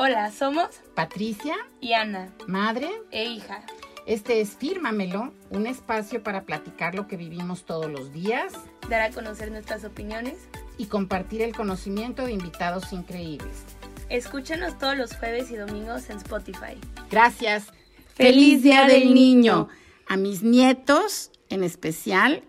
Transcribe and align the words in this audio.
Hola, 0.00 0.30
somos 0.30 0.68
Patricia 0.94 1.56
y 1.80 1.94
Ana, 1.94 2.32
madre. 2.46 2.88
e 3.10 3.24
hija. 3.24 3.64
Este 4.06 4.40
es 4.40 4.56
Fírmamelo, 4.56 5.34
un 5.50 5.66
espacio 5.66 6.22
para 6.22 6.44
platicar 6.44 6.94
lo 6.94 7.08
que 7.08 7.16
vivimos 7.16 7.64
todos 7.64 7.90
los 7.90 8.12
días 8.12 8.52
Dar 8.88 9.00
a 9.00 9.10
conocer 9.10 9.50
nuestras 9.50 9.82
opiniones. 9.84 10.34
y 10.76 10.86
compartir 10.86 11.42
el 11.42 11.52
conocimiento 11.52 12.24
de 12.26 12.32
invitados 12.32 12.92
increíbles. 12.92 13.64
Escúchanos 14.08 14.78
todos 14.78 14.96
los 14.96 15.16
jueves 15.16 15.50
y 15.50 15.56
domingos 15.56 16.08
en 16.10 16.18
Spotify. 16.18 16.78
Gracias. 17.10 17.66
¡Feliz 18.14 18.62
Día 18.62 18.86
del 18.86 19.12
Niño! 19.12 19.66
A 20.06 20.16
mis 20.16 20.44
nietos 20.44 21.32
en 21.48 21.64
especial 21.64 22.44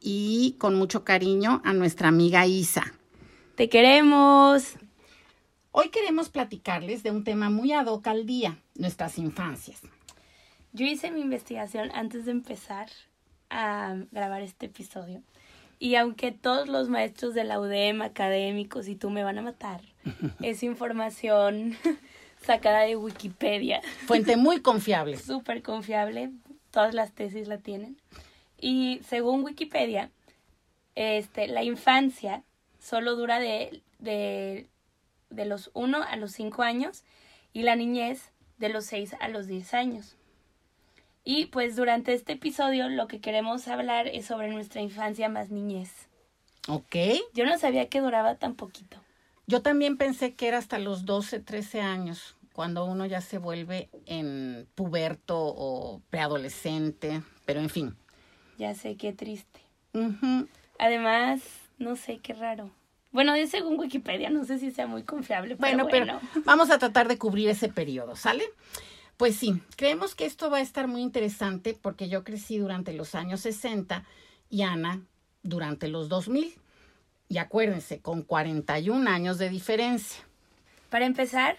y 0.00 0.56
con 0.58 0.74
mucho 0.74 1.04
cariño 1.04 1.62
a 1.64 1.74
nuestra 1.74 2.08
amiga 2.08 2.44
Isa. 2.44 2.92
¡Te 3.54 3.68
queremos! 3.68 4.74
Hoy 5.80 5.90
queremos 5.90 6.28
platicarles 6.28 7.04
de 7.04 7.12
un 7.12 7.22
tema 7.22 7.50
muy 7.50 7.70
ad 7.70 7.86
hoc 7.86 8.04
al 8.08 8.26
día, 8.26 8.58
nuestras 8.74 9.16
infancias. 9.16 9.80
Yo 10.72 10.84
hice 10.84 11.12
mi 11.12 11.20
investigación 11.20 11.92
antes 11.94 12.24
de 12.24 12.32
empezar 12.32 12.88
a 13.48 13.94
grabar 14.10 14.42
este 14.42 14.66
episodio. 14.66 15.22
Y 15.78 15.94
aunque 15.94 16.32
todos 16.32 16.66
los 16.66 16.88
maestros 16.88 17.32
de 17.32 17.44
la 17.44 17.60
UDEM, 17.60 18.02
académicos 18.02 18.88
y 18.88 18.96
tú 18.96 19.08
me 19.10 19.22
van 19.22 19.38
a 19.38 19.42
matar, 19.42 19.80
es 20.42 20.64
información 20.64 21.76
sacada 22.42 22.80
de 22.80 22.96
Wikipedia. 22.96 23.80
Fuente 24.08 24.36
muy 24.36 24.60
confiable. 24.62 25.16
súper 25.16 25.62
confiable, 25.62 26.32
todas 26.72 26.92
las 26.92 27.12
tesis 27.12 27.46
la 27.46 27.58
tienen. 27.58 27.96
Y 28.60 29.00
según 29.06 29.44
Wikipedia, 29.44 30.10
este, 30.96 31.46
la 31.46 31.62
infancia 31.62 32.42
solo 32.80 33.14
dura 33.14 33.38
de, 33.38 33.80
de, 34.00 34.66
de 35.30 35.44
los 35.44 35.70
1 35.74 36.02
a 36.02 36.16
los 36.16 36.32
5 36.32 36.62
años 36.62 37.04
y 37.52 37.62
la 37.62 37.76
niñez 37.76 38.32
de 38.58 38.68
los 38.68 38.84
6 38.86 39.14
a 39.20 39.28
los 39.28 39.46
10 39.46 39.74
años. 39.74 40.16
Y 41.24 41.46
pues 41.46 41.76
durante 41.76 42.14
este 42.14 42.32
episodio 42.32 42.88
lo 42.88 43.06
que 43.06 43.20
queremos 43.20 43.68
hablar 43.68 44.08
es 44.08 44.26
sobre 44.26 44.48
nuestra 44.48 44.80
infancia 44.80 45.28
más 45.28 45.50
niñez. 45.50 46.08
¿Ok? 46.68 46.96
Yo 47.34 47.44
no 47.44 47.58
sabía 47.58 47.88
que 47.88 48.00
duraba 48.00 48.36
tan 48.36 48.54
poquito. 48.54 48.98
Yo 49.46 49.62
también 49.62 49.96
pensé 49.96 50.34
que 50.34 50.48
era 50.48 50.58
hasta 50.58 50.78
los 50.78 51.06
12, 51.06 51.40
13 51.40 51.80
años, 51.80 52.36
cuando 52.52 52.84
uno 52.84 53.06
ya 53.06 53.20
se 53.20 53.38
vuelve 53.38 53.88
en 54.04 54.68
puberto 54.74 55.38
o 55.38 56.02
preadolescente, 56.10 57.22
pero 57.46 57.60
en 57.60 57.70
fin. 57.70 57.96
Ya 58.58 58.74
sé, 58.74 58.96
qué 58.96 59.12
triste. 59.12 59.60
Además, 60.78 61.40
no 61.78 61.96
sé, 61.96 62.18
qué 62.18 62.34
raro. 62.34 62.70
Bueno, 63.10 63.34
es 63.34 63.50
según 63.50 63.78
Wikipedia, 63.78 64.30
no 64.30 64.44
sé 64.44 64.58
si 64.58 64.70
sea 64.70 64.86
muy 64.86 65.02
confiable, 65.02 65.56
pero 65.56 65.58
Bueno, 65.60 65.88
bueno. 65.88 66.20
pero 66.30 66.42
vamos 66.44 66.70
a 66.70 66.78
tratar 66.78 67.08
de 67.08 67.18
cubrir 67.18 67.48
ese 67.48 67.68
periodo, 67.68 68.16
¿sale? 68.16 68.44
Pues 69.16 69.34
sí, 69.36 69.60
creemos 69.76 70.14
que 70.14 70.26
esto 70.26 70.50
va 70.50 70.58
a 70.58 70.60
estar 70.60 70.86
muy 70.86 71.02
interesante 71.02 71.76
porque 71.80 72.08
yo 72.08 72.22
crecí 72.22 72.58
durante 72.58 72.92
los 72.92 73.14
años 73.14 73.40
60 73.40 74.04
y 74.50 74.62
Ana 74.62 75.00
durante 75.42 75.88
los 75.88 76.08
2000. 76.08 76.54
Y 77.30 77.38
acuérdense, 77.38 78.00
con 78.00 78.22
41 78.22 79.10
años 79.10 79.36
de 79.38 79.50
diferencia. 79.50 80.22
Para 80.88 81.04
empezar, 81.04 81.56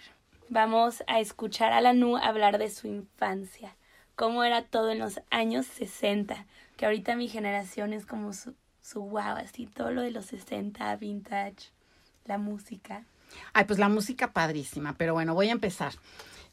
vamos 0.47 1.03
a 1.07 1.19
escuchar 1.19 1.73
a 1.73 1.81
la 1.81 1.93
Nu 1.93 2.17
hablar 2.17 2.57
de 2.57 2.69
su 2.71 2.87
infancia, 2.87 3.75
cómo 4.15 4.43
era 4.43 4.63
todo 4.63 4.89
en 4.91 4.97
los 4.99 5.19
años 5.29 5.67
60, 5.67 6.47
que 6.75 6.85
ahorita 6.85 7.15
mi 7.15 7.27
generación 7.27 7.93
es 7.93 8.05
como 8.07 8.33
su, 8.33 8.55
su 8.89 9.01
wow, 9.01 9.37
así 9.37 9.67
todo 9.67 9.91
lo 9.91 10.01
de 10.01 10.11
los 10.11 10.25
60, 10.25 10.95
vintage, 10.95 11.71
la 12.25 12.37
música. 12.37 13.05
Ay, 13.53 13.65
pues 13.65 13.77
la 13.77 13.89
música 13.89 14.33
padrísima, 14.33 14.95
pero 14.97 15.13
bueno, 15.13 15.35
voy 15.35 15.49
a 15.49 15.51
empezar. 15.51 15.93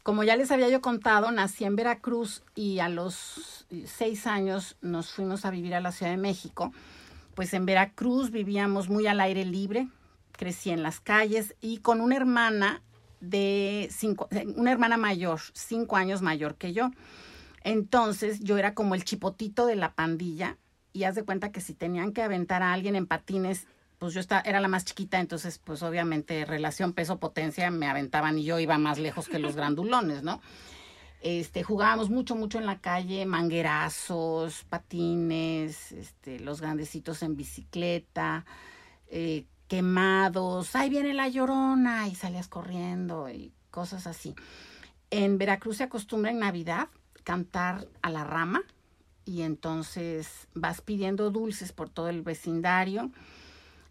Como 0.03 0.23
ya 0.23 0.37
les 0.37 0.51
había 0.51 0.69
yo 0.69 0.81
contado, 0.83 1.31
nací 1.33 1.64
en 1.64 1.77
Veracruz 1.77 2.42
y 2.55 2.79
a 2.81 2.89
los 2.89 3.67
seis 3.87 4.27
años 4.27 4.77
nos 4.83 5.11
fuimos 5.11 5.45
a 5.45 5.51
vivir 5.51 5.75
a 5.75 5.81
la 5.81 5.92
Ciudad 5.92 6.12
de 6.12 6.19
México. 6.19 6.73
Pues 7.35 7.55
en 7.55 7.64
Veracruz 7.64 8.30
vivíamos 8.30 8.89
muy 8.89 9.07
al 9.07 9.20
aire 9.20 9.45
libre, 9.45 9.89
crecí 10.33 10.70
en 10.70 10.83
las 10.83 11.01
calles 11.01 11.55
y 11.61 11.79
con 11.79 12.01
una 12.01 12.17
hermana 12.17 12.83
de 13.20 13.89
cinco, 13.91 14.29
una 14.57 14.73
hermana 14.73 14.98
mayor, 14.98 15.41
cinco 15.55 15.96
años 15.96 16.20
mayor 16.20 16.57
que 16.57 16.75
yo. 16.75 16.91
Entonces 17.63 18.41
yo 18.41 18.58
era 18.58 18.75
como 18.75 18.95
el 18.95 19.05
chipotito 19.05 19.67
de 19.67 19.77
la 19.77 19.95
pandilla 19.95 20.58
y 20.96 21.05
haz 21.05 21.14
de 21.14 21.24
cuenta 21.24 21.52
que 21.52 21.61
si 21.61 21.74
tenían 21.74 22.12
que 22.12 22.23
aventar 22.23 22.62
a 22.62 22.73
alguien 22.73 22.96
en 22.96 23.07
patines, 23.07 23.67
pues 23.98 24.14
yo 24.14 24.20
estaba, 24.20 24.40
era 24.40 24.61
la 24.61 24.68
más 24.68 24.86
chiquita, 24.86 25.20
entonces 25.20 25.58
pues 25.58 25.83
obviamente 25.83 26.46
relación 26.46 26.95
peso-potencia 26.95 27.70
me 27.70 27.86
aventaban 27.86 28.39
y 28.39 28.45
yo 28.45 28.58
iba 28.58 28.79
más 28.79 28.98
lejos 28.98 29.29
que 29.29 29.39
los 29.39 29.57
grandulones, 29.57 30.23
¿no? 30.23 30.40
Este, 31.20 31.62
jugábamos 31.62 32.08
mucho, 32.08 32.34
mucho 32.34 32.58
en 32.58 32.64
la 32.64 32.80
calle, 32.80 33.27
manguerazos, 33.27 34.64
patines, 34.70 35.92
este, 35.92 36.40
los 36.40 36.62
grandecitos 36.62 37.23
en 37.23 37.36
bicicleta, 37.36 38.46
eh, 39.08 39.45
quemados, 39.68 40.74
ahí 40.77 40.89
viene 40.89 41.13
la 41.13 41.28
llorona 41.28 42.08
y 42.08 42.14
salías 42.14 42.48
corriendo 42.48 43.28
y 43.28 43.52
cosas 43.70 44.07
así. 44.07 44.34
En 45.11 45.36
Veracruz 45.36 45.77
se 45.77 45.84
acostumbra 45.84 46.30
en 46.30 46.39
Navidad 46.39 46.89
cantar 47.23 47.86
a 48.01 48.08
la 48.08 48.24
rama 48.24 48.63
y 49.27 49.42
entonces 49.42 50.48
vas 50.55 50.81
pidiendo 50.81 51.31
dulces 51.31 51.73
por 51.73 51.91
todo 51.91 52.09
el 52.09 52.23
vecindario. 52.23 53.11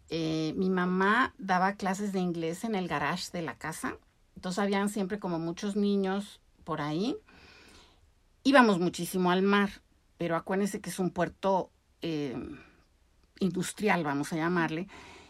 Eh, 0.08 0.54
mi 0.56 0.70
mamá 0.70 1.34
daba 1.38 1.74
clases 1.74 2.12
de 2.12 2.20
inglés 2.20 2.64
en 2.64 2.74
el 2.74 2.88
garage 2.88 3.30
de 3.32 3.42
la 3.42 3.54
casa, 3.56 3.96
entonces 4.34 4.58
habían 4.58 4.88
siempre 4.88 5.18
como 5.18 5.38
muchos 5.38 5.76
niños 5.76 6.40
por 6.64 6.80
ahí. 6.80 7.16
Íbamos 8.42 8.80
muchísimo 8.80 9.30
al 9.30 9.42
mar, 9.42 9.70
pero 10.18 10.36
acuérdense 10.36 10.80
que 10.80 10.90
es 10.90 10.98
un 10.98 11.10
puerto 11.10 11.70
eh, 12.00 12.36
industrial, 13.40 14.04
vamos 14.04 14.32
a 14.32 14.36
llamarle. 14.36 14.88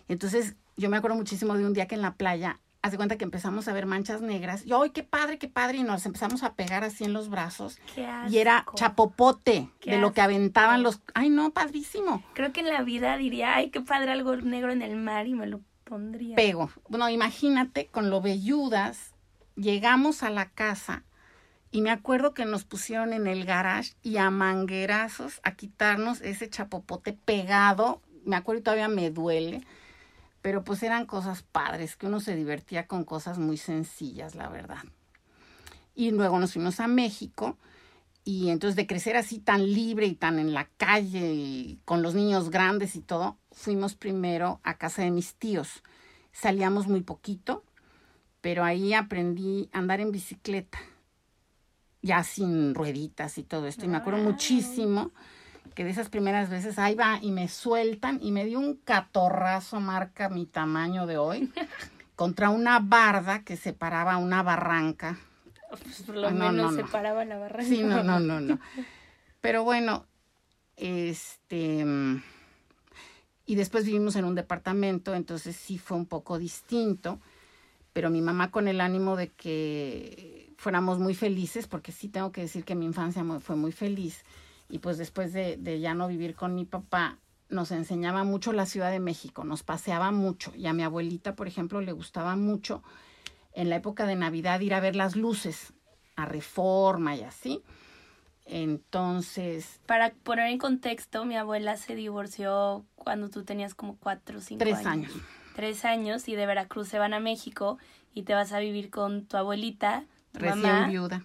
Entonces 0.09 0.55
yo 0.77 0.89
me 0.89 0.99
acuerdo 0.99 1.17
muchísimo 1.17 1.55
de 1.55 1.67
un 1.67 1.73
día 1.73 1.87
que 1.87 1.97
en 1.97 2.03
la 2.03 2.15
playa, 2.15 2.61
hace 2.87 2.97
cuenta 2.97 3.17
que 3.17 3.25
empezamos 3.25 3.69
a 3.69 3.73
ver 3.73 3.87
manchas 3.87 4.21
negras, 4.21 4.65
y 4.67 4.73
¡ay, 4.73 4.91
qué 4.91 5.03
padre, 5.03 5.39
qué 5.39 5.49
padre! 5.49 5.79
Y 5.79 5.83
nos 5.83 6.07
empezamos 6.07 6.43
a 6.43 6.55
pegar 6.55 6.85
así 6.85 7.05
en 7.05 7.13
los 7.13 7.29
brazos. 7.29 7.79
Qué 7.95 8.09
Y 8.29 8.39
era 8.39 8.65
chapopote 8.75 9.71
Qué 9.81 9.93
de 9.93 9.99
lo 9.99 10.13
que 10.13 10.21
aventaban 10.21 10.83
los... 10.83 11.01
¡Ay, 11.15 11.29
no, 11.29 11.51
padrísimo! 11.51 12.23
Creo 12.35 12.53
que 12.53 12.61
en 12.61 12.69
la 12.69 12.83
vida 12.83 13.17
diría, 13.17 13.55
ay, 13.55 13.71
qué 13.71 13.81
padre 13.81 14.13
algo 14.13 14.37
negro 14.37 14.73
en 14.73 14.83
el 14.83 14.97
mar 14.97 15.27
y 15.27 15.35
me 15.35 15.47
lo 15.47 15.61
pondría. 15.85 16.37
pego. 16.37 16.71
Bueno, 16.89 17.09
imagínate 17.09 17.87
con 17.87 18.11
lo 18.11 18.21
velludas, 18.21 19.15
llegamos 19.55 20.23
a 20.23 20.31
la 20.31 20.51
casa 20.51 21.05
y 21.71 21.83
me 21.83 21.91
acuerdo 21.91 22.35
que 22.35 22.45
nos 22.45 22.65
pusieron 22.65 23.13
en 23.13 23.27
el 23.27 23.45
garage 23.45 23.95
y 24.03 24.17
a 24.17 24.31
manguerazos 24.31 25.41
a 25.43 25.53
quitarnos 25.53 26.21
ese 26.21 26.49
chapopote 26.49 27.13
pegado. 27.13 28.03
Me 28.25 28.37
acuerdo 28.37 28.61
y 28.61 28.63
todavía 28.65 28.89
me 28.89 29.11
duele. 29.11 29.63
Pero 30.47 30.63
pues 30.63 30.85
eran 30.85 31.07
cosas 31.07 31.43
padres, 31.43 31.97
que 31.97 32.07
uno 32.07 32.21
se 32.21 32.37
divertía 32.37 32.87
con 32.87 33.03
cosas 33.03 33.37
muy 33.37 33.57
sencillas, 33.57 34.37
la 34.37 34.49
verdad. 34.49 34.79
Y 35.93 36.13
luego 36.13 36.39
nos 36.39 36.53
fuimos 36.53 36.79
a 36.79 36.87
México 36.87 37.59
y 38.23 38.51
entonces 38.51 38.77
de 38.77 38.87
crecer 38.87 39.17
así 39.17 39.41
tan 39.41 39.67
libre 39.67 40.07
y 40.07 40.15
tan 40.15 40.39
en 40.39 40.55
la 40.55 40.69
calle 40.77 41.35
y 41.35 41.81
con 41.85 42.01
los 42.01 42.15
niños 42.15 42.51
grandes 42.51 42.95
y 42.95 43.01
todo, 43.01 43.39
fuimos 43.51 43.97
primero 43.97 44.61
a 44.63 44.79
casa 44.79 45.03
de 45.03 45.11
mis 45.11 45.35
tíos. 45.35 45.83
Salíamos 46.31 46.87
muy 46.87 47.01
poquito, 47.01 47.65
pero 48.41 48.63
ahí 48.63 48.95
aprendí 48.95 49.69
a 49.73 49.79
andar 49.81 49.99
en 49.99 50.13
bicicleta, 50.13 50.79
ya 52.03 52.23
sin 52.23 52.73
rueditas 52.73 53.37
y 53.39 53.43
todo 53.43 53.67
esto. 53.67 53.85
Y 53.85 53.89
me 53.89 53.97
acuerdo 53.97 54.23
muchísimo 54.23 55.11
que 55.77 55.85
de 55.85 55.91
esas 55.91 56.09
primeras 56.09 56.51
veces 56.51 56.79
ahí 56.81 56.97
va 56.97 57.21
y 57.23 57.31
me 57.33 57.49
sueltan 57.49 58.19
y 58.23 58.33
me 58.33 58.45
dio 58.47 58.59
un 58.59 58.77
catorrazo 58.79 59.79
marca 59.79 60.29
mi 60.31 60.47
tamaño 60.47 61.07
de 61.07 61.19
hoy 61.19 61.53
contra 62.17 62.51
una 62.51 62.81
barda 62.81 63.45
que 63.45 63.57
separaba 63.57 64.17
una 64.17 64.43
barranca 64.43 65.19
Pues 65.71 66.03
por 66.03 66.17
lo 66.17 66.29
Ah, 66.29 66.31
no, 66.33 66.51
menos 66.51 66.73
no, 66.73 66.73
no. 66.73 66.87
se 66.87 66.93
paraba 66.93 67.25
la 67.27 67.37
barranca. 67.39 67.69
Sí, 67.69 67.83
no, 67.85 68.03
no, 68.03 68.19
no, 68.21 68.41
no. 68.41 68.59
Pero 69.43 69.65
bueno, 69.65 70.07
este. 70.77 71.85
Y 73.45 73.55
después 73.55 73.85
vivimos 73.85 74.17
en 74.17 74.25
un 74.25 74.35
departamento, 74.35 75.15
entonces 75.15 75.55
sí 75.57 75.79
fue 75.79 75.97
un 75.97 76.07
poco 76.07 76.39
distinto. 76.39 77.21
Pero 77.93 78.11
mi 78.11 78.23
mamá, 78.23 78.51
con 78.51 78.67
el 78.69 78.81
ánimo 78.81 79.17
de 79.17 79.29
que 79.29 80.53
fuéramos 80.57 80.99
muy 80.99 81.15
felices, 81.15 81.67
porque 81.69 81.93
sí 81.93 82.09
tengo 82.09 82.33
que 82.33 82.43
decir 82.43 82.65
que 82.65 82.75
mi 82.75 82.87
infancia 82.87 83.25
fue 83.41 83.57
muy 83.57 83.73
feliz. 83.73 84.25
Y 84.69 84.79
pues 84.81 84.99
después 84.99 85.33
de, 85.33 85.57
de 85.57 85.81
ya 85.81 85.95
no 85.95 86.09
vivir 86.09 86.35
con 86.35 86.55
mi 86.55 86.65
papá, 86.65 87.19
nos 87.49 87.71
enseñaba 87.71 88.25
mucho 88.25 88.53
la 88.53 88.67
Ciudad 88.67 88.91
de 88.91 89.01
México, 89.01 89.45
nos 89.45 89.63
paseaba 89.63 90.11
mucho. 90.11 90.53
Y 90.57 90.67
a 90.67 90.73
mi 90.73 90.83
abuelita, 90.83 91.37
por 91.37 91.47
ejemplo, 91.47 91.81
le 91.81 91.93
gustaba 91.93 92.37
mucho 92.37 92.83
en 93.53 93.71
la 93.71 93.77
época 93.77 94.07
de 94.07 94.17
Navidad 94.17 94.61
ir 94.61 94.75
a 94.75 94.81
ver 94.81 94.97
las 94.97 95.17
luces 95.17 95.73
a 96.17 96.27
Reforma 96.27 97.15
y 97.17 97.23
así. 97.23 97.63
Entonces, 98.47 99.81
Para 99.87 100.11
poner 100.11 100.51
en 100.51 100.59
contexto, 100.59 101.25
mi 101.25 101.37
abuela 101.37 101.77
se 101.77 101.97
divorció 101.97 102.85
cuando 102.95 103.29
tú 103.29 103.45
tenías 103.45 103.75
como 103.75 103.97
cuatro 103.97 104.39
o 104.39 104.41
cinco 104.41 104.61
tres 104.61 104.87
años. 104.87 105.13
Tres 105.57 105.85
años 105.85 106.29
y 106.29 106.37
de 106.37 106.47
Veracruz 106.47 106.89
se 106.89 106.99
van 106.99 107.13
a 107.13 107.19
México 107.19 107.79
y 108.15 108.23
te 108.23 108.35
vas 108.35 108.53
a 108.53 108.61
vivir 108.61 108.91
con 108.91 109.27
tu 109.27 109.37
abuelita, 109.37 110.05
tu 110.33 110.41
Recién 110.41 110.61
mamá, 110.61 110.89
viuda. 110.89 111.25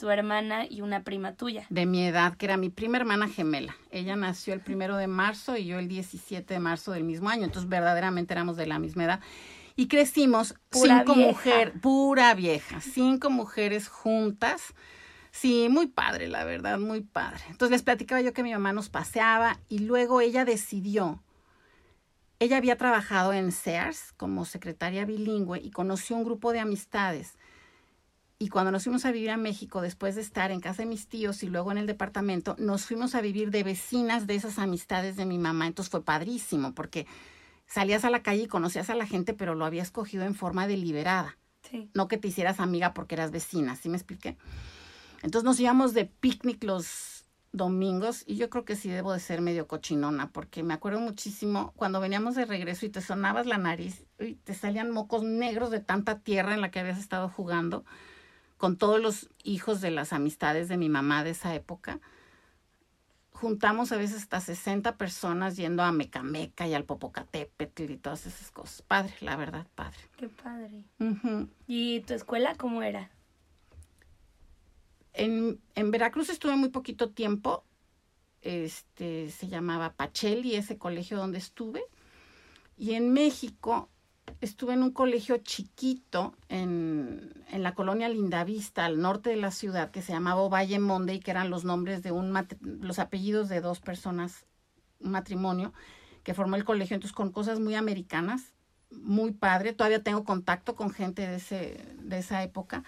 Tu 0.00 0.08
hermana 0.10 0.64
y 0.68 0.80
una 0.80 1.04
prima 1.04 1.34
tuya. 1.34 1.66
De 1.68 1.84
mi 1.84 2.06
edad, 2.06 2.36
que 2.36 2.46
era 2.46 2.56
mi 2.56 2.70
prima 2.70 2.96
hermana 2.96 3.28
gemela. 3.28 3.76
Ella 3.90 4.16
nació 4.16 4.54
el 4.54 4.60
primero 4.60 4.96
de 4.96 5.06
marzo 5.06 5.56
y 5.58 5.66
yo 5.66 5.78
el 5.78 5.88
17 5.88 6.54
de 6.54 6.58
marzo 6.58 6.92
del 6.92 7.04
mismo 7.04 7.28
año. 7.28 7.44
Entonces, 7.44 7.68
verdaderamente 7.68 8.32
éramos 8.32 8.56
de 8.56 8.66
la 8.66 8.78
misma 8.78 9.04
edad. 9.04 9.20
Y 9.76 9.88
crecimos 9.88 10.54
Pura 10.70 10.98
cinco 10.98 11.14
mujeres, 11.14 11.74
pura 11.80 12.34
vieja, 12.34 12.80
cinco 12.80 13.30
mujeres 13.30 13.88
juntas. 13.88 14.74
Sí, 15.30 15.68
muy 15.70 15.86
padre, 15.86 16.28
la 16.28 16.44
verdad, 16.44 16.78
muy 16.78 17.02
padre. 17.02 17.42
Entonces 17.48 17.70
les 17.70 17.82
platicaba 17.82 18.20
yo 18.20 18.32
que 18.32 18.42
mi 18.42 18.52
mamá 18.52 18.72
nos 18.72 18.88
paseaba 18.88 19.60
y 19.68 19.80
luego 19.80 20.20
ella 20.20 20.44
decidió. 20.44 21.22
Ella 22.40 22.56
había 22.56 22.76
trabajado 22.76 23.34
en 23.34 23.52
Sears 23.52 24.12
como 24.16 24.46
secretaria 24.46 25.04
bilingüe 25.04 25.60
y 25.60 25.70
conoció 25.70 26.16
un 26.16 26.24
grupo 26.24 26.52
de 26.52 26.60
amistades. 26.60 27.36
Y 28.42 28.48
cuando 28.48 28.72
nos 28.72 28.84
fuimos 28.84 29.04
a 29.04 29.12
vivir 29.12 29.28
a 29.28 29.36
México, 29.36 29.82
después 29.82 30.14
de 30.14 30.22
estar 30.22 30.50
en 30.50 30.60
casa 30.60 30.80
de 30.82 30.88
mis 30.88 31.08
tíos 31.08 31.42
y 31.42 31.46
luego 31.46 31.72
en 31.72 31.76
el 31.76 31.86
departamento, 31.86 32.56
nos 32.58 32.86
fuimos 32.86 33.14
a 33.14 33.20
vivir 33.20 33.50
de 33.50 33.62
vecinas 33.62 34.26
de 34.26 34.34
esas 34.34 34.58
amistades 34.58 35.14
de 35.16 35.26
mi 35.26 35.36
mamá. 35.36 35.66
Entonces 35.66 35.90
fue 35.90 36.02
padrísimo 36.02 36.74
porque 36.74 37.06
salías 37.66 38.06
a 38.06 38.10
la 38.10 38.22
calle 38.22 38.44
y 38.44 38.46
conocías 38.46 38.88
a 38.88 38.94
la 38.94 39.06
gente, 39.06 39.34
pero 39.34 39.54
lo 39.54 39.66
habías 39.66 39.90
cogido 39.90 40.24
en 40.24 40.34
forma 40.34 40.66
deliberada 40.66 41.36
Sí. 41.70 41.90
no 41.92 42.08
que 42.08 42.16
te 42.16 42.28
hicieras 42.28 42.58
amiga 42.58 42.94
porque 42.94 43.14
eras 43.14 43.30
vecina, 43.30 43.76
¿sí 43.76 43.90
me 43.90 43.98
expliqué? 43.98 44.38
Entonces 45.22 45.44
nos 45.44 45.60
íbamos 45.60 45.92
de 45.92 46.06
picnic 46.06 46.64
los 46.64 47.26
domingos 47.52 48.24
y 48.26 48.36
yo 48.36 48.48
creo 48.48 48.64
que 48.64 48.74
sí 48.74 48.88
debo 48.88 49.12
de 49.12 49.20
ser 49.20 49.42
medio 49.42 49.68
cochinona 49.68 50.30
porque 50.30 50.62
me 50.62 50.72
acuerdo 50.72 51.00
muchísimo 51.00 51.74
cuando 51.76 52.00
veníamos 52.00 52.34
de 52.36 52.46
regreso 52.46 52.86
y 52.86 52.88
te 52.88 53.02
sonabas 53.02 53.44
la 53.44 53.58
nariz 53.58 54.06
y 54.18 54.36
te 54.36 54.54
salían 54.54 54.90
mocos 54.90 55.22
negros 55.22 55.70
de 55.70 55.80
tanta 55.80 56.20
tierra 56.20 56.54
en 56.54 56.62
la 56.62 56.70
que 56.70 56.80
habías 56.80 56.98
estado 56.98 57.28
jugando 57.28 57.84
con 58.60 58.76
todos 58.76 59.00
los 59.00 59.30
hijos 59.42 59.80
de 59.80 59.90
las 59.90 60.12
amistades 60.12 60.68
de 60.68 60.76
mi 60.76 60.90
mamá 60.90 61.24
de 61.24 61.30
esa 61.30 61.54
época. 61.54 61.98
Juntamos 63.32 63.90
a 63.90 63.96
veces 63.96 64.18
hasta 64.18 64.38
60 64.38 64.98
personas 64.98 65.56
yendo 65.56 65.82
a 65.82 65.92
Mecameca 65.92 66.68
y 66.68 66.74
al 66.74 66.84
Popocatépetl 66.84 67.90
y 67.90 67.96
todas 67.96 68.26
esas 68.26 68.50
cosas. 68.50 68.82
Padre, 68.82 69.14
la 69.22 69.36
verdad, 69.36 69.66
padre. 69.74 69.96
Qué 70.18 70.28
padre. 70.28 70.84
¿Y 71.66 72.00
tu 72.00 72.12
escuela 72.12 72.54
cómo 72.54 72.82
era? 72.82 73.10
En, 75.14 75.58
en 75.74 75.90
Veracruz 75.90 76.28
estuve 76.28 76.54
muy 76.54 76.68
poquito 76.68 77.08
tiempo. 77.12 77.64
Este 78.42 79.30
se 79.30 79.48
llamaba 79.48 79.94
Pacheli, 79.94 80.54
ese 80.54 80.76
colegio 80.76 81.16
donde 81.16 81.38
estuve. 81.38 81.82
Y 82.76 82.92
en 82.92 83.14
México 83.14 83.88
estuve 84.40 84.74
en 84.74 84.82
un 84.82 84.92
colegio 84.92 85.38
chiquito 85.38 86.34
en, 86.48 87.44
en 87.50 87.62
la 87.62 87.74
colonia 87.74 88.08
Lindavista, 88.08 88.84
al 88.84 89.00
norte 89.00 89.30
de 89.30 89.36
la 89.36 89.50
ciudad, 89.50 89.90
que 89.90 90.02
se 90.02 90.12
llamaba 90.12 90.48
Valle 90.48 90.78
Monde 90.78 91.14
y 91.14 91.20
que 91.20 91.30
eran 91.30 91.50
los 91.50 91.64
nombres 91.64 92.02
de 92.02 92.12
un 92.12 92.36
los 92.60 92.98
apellidos 92.98 93.48
de 93.48 93.60
dos 93.60 93.80
personas, 93.80 94.46
un 95.00 95.12
matrimonio 95.12 95.72
que 96.22 96.34
formó 96.34 96.56
el 96.56 96.64
colegio, 96.64 96.94
entonces 96.94 97.14
con 97.14 97.32
cosas 97.32 97.60
muy 97.60 97.74
americanas, 97.74 98.54
muy 98.90 99.32
padre. 99.32 99.72
Todavía 99.72 100.02
tengo 100.02 100.24
contacto 100.24 100.76
con 100.76 100.90
gente 100.90 101.26
de 101.26 101.36
ese, 101.36 101.84
de 101.98 102.18
esa 102.18 102.42
época. 102.42 102.84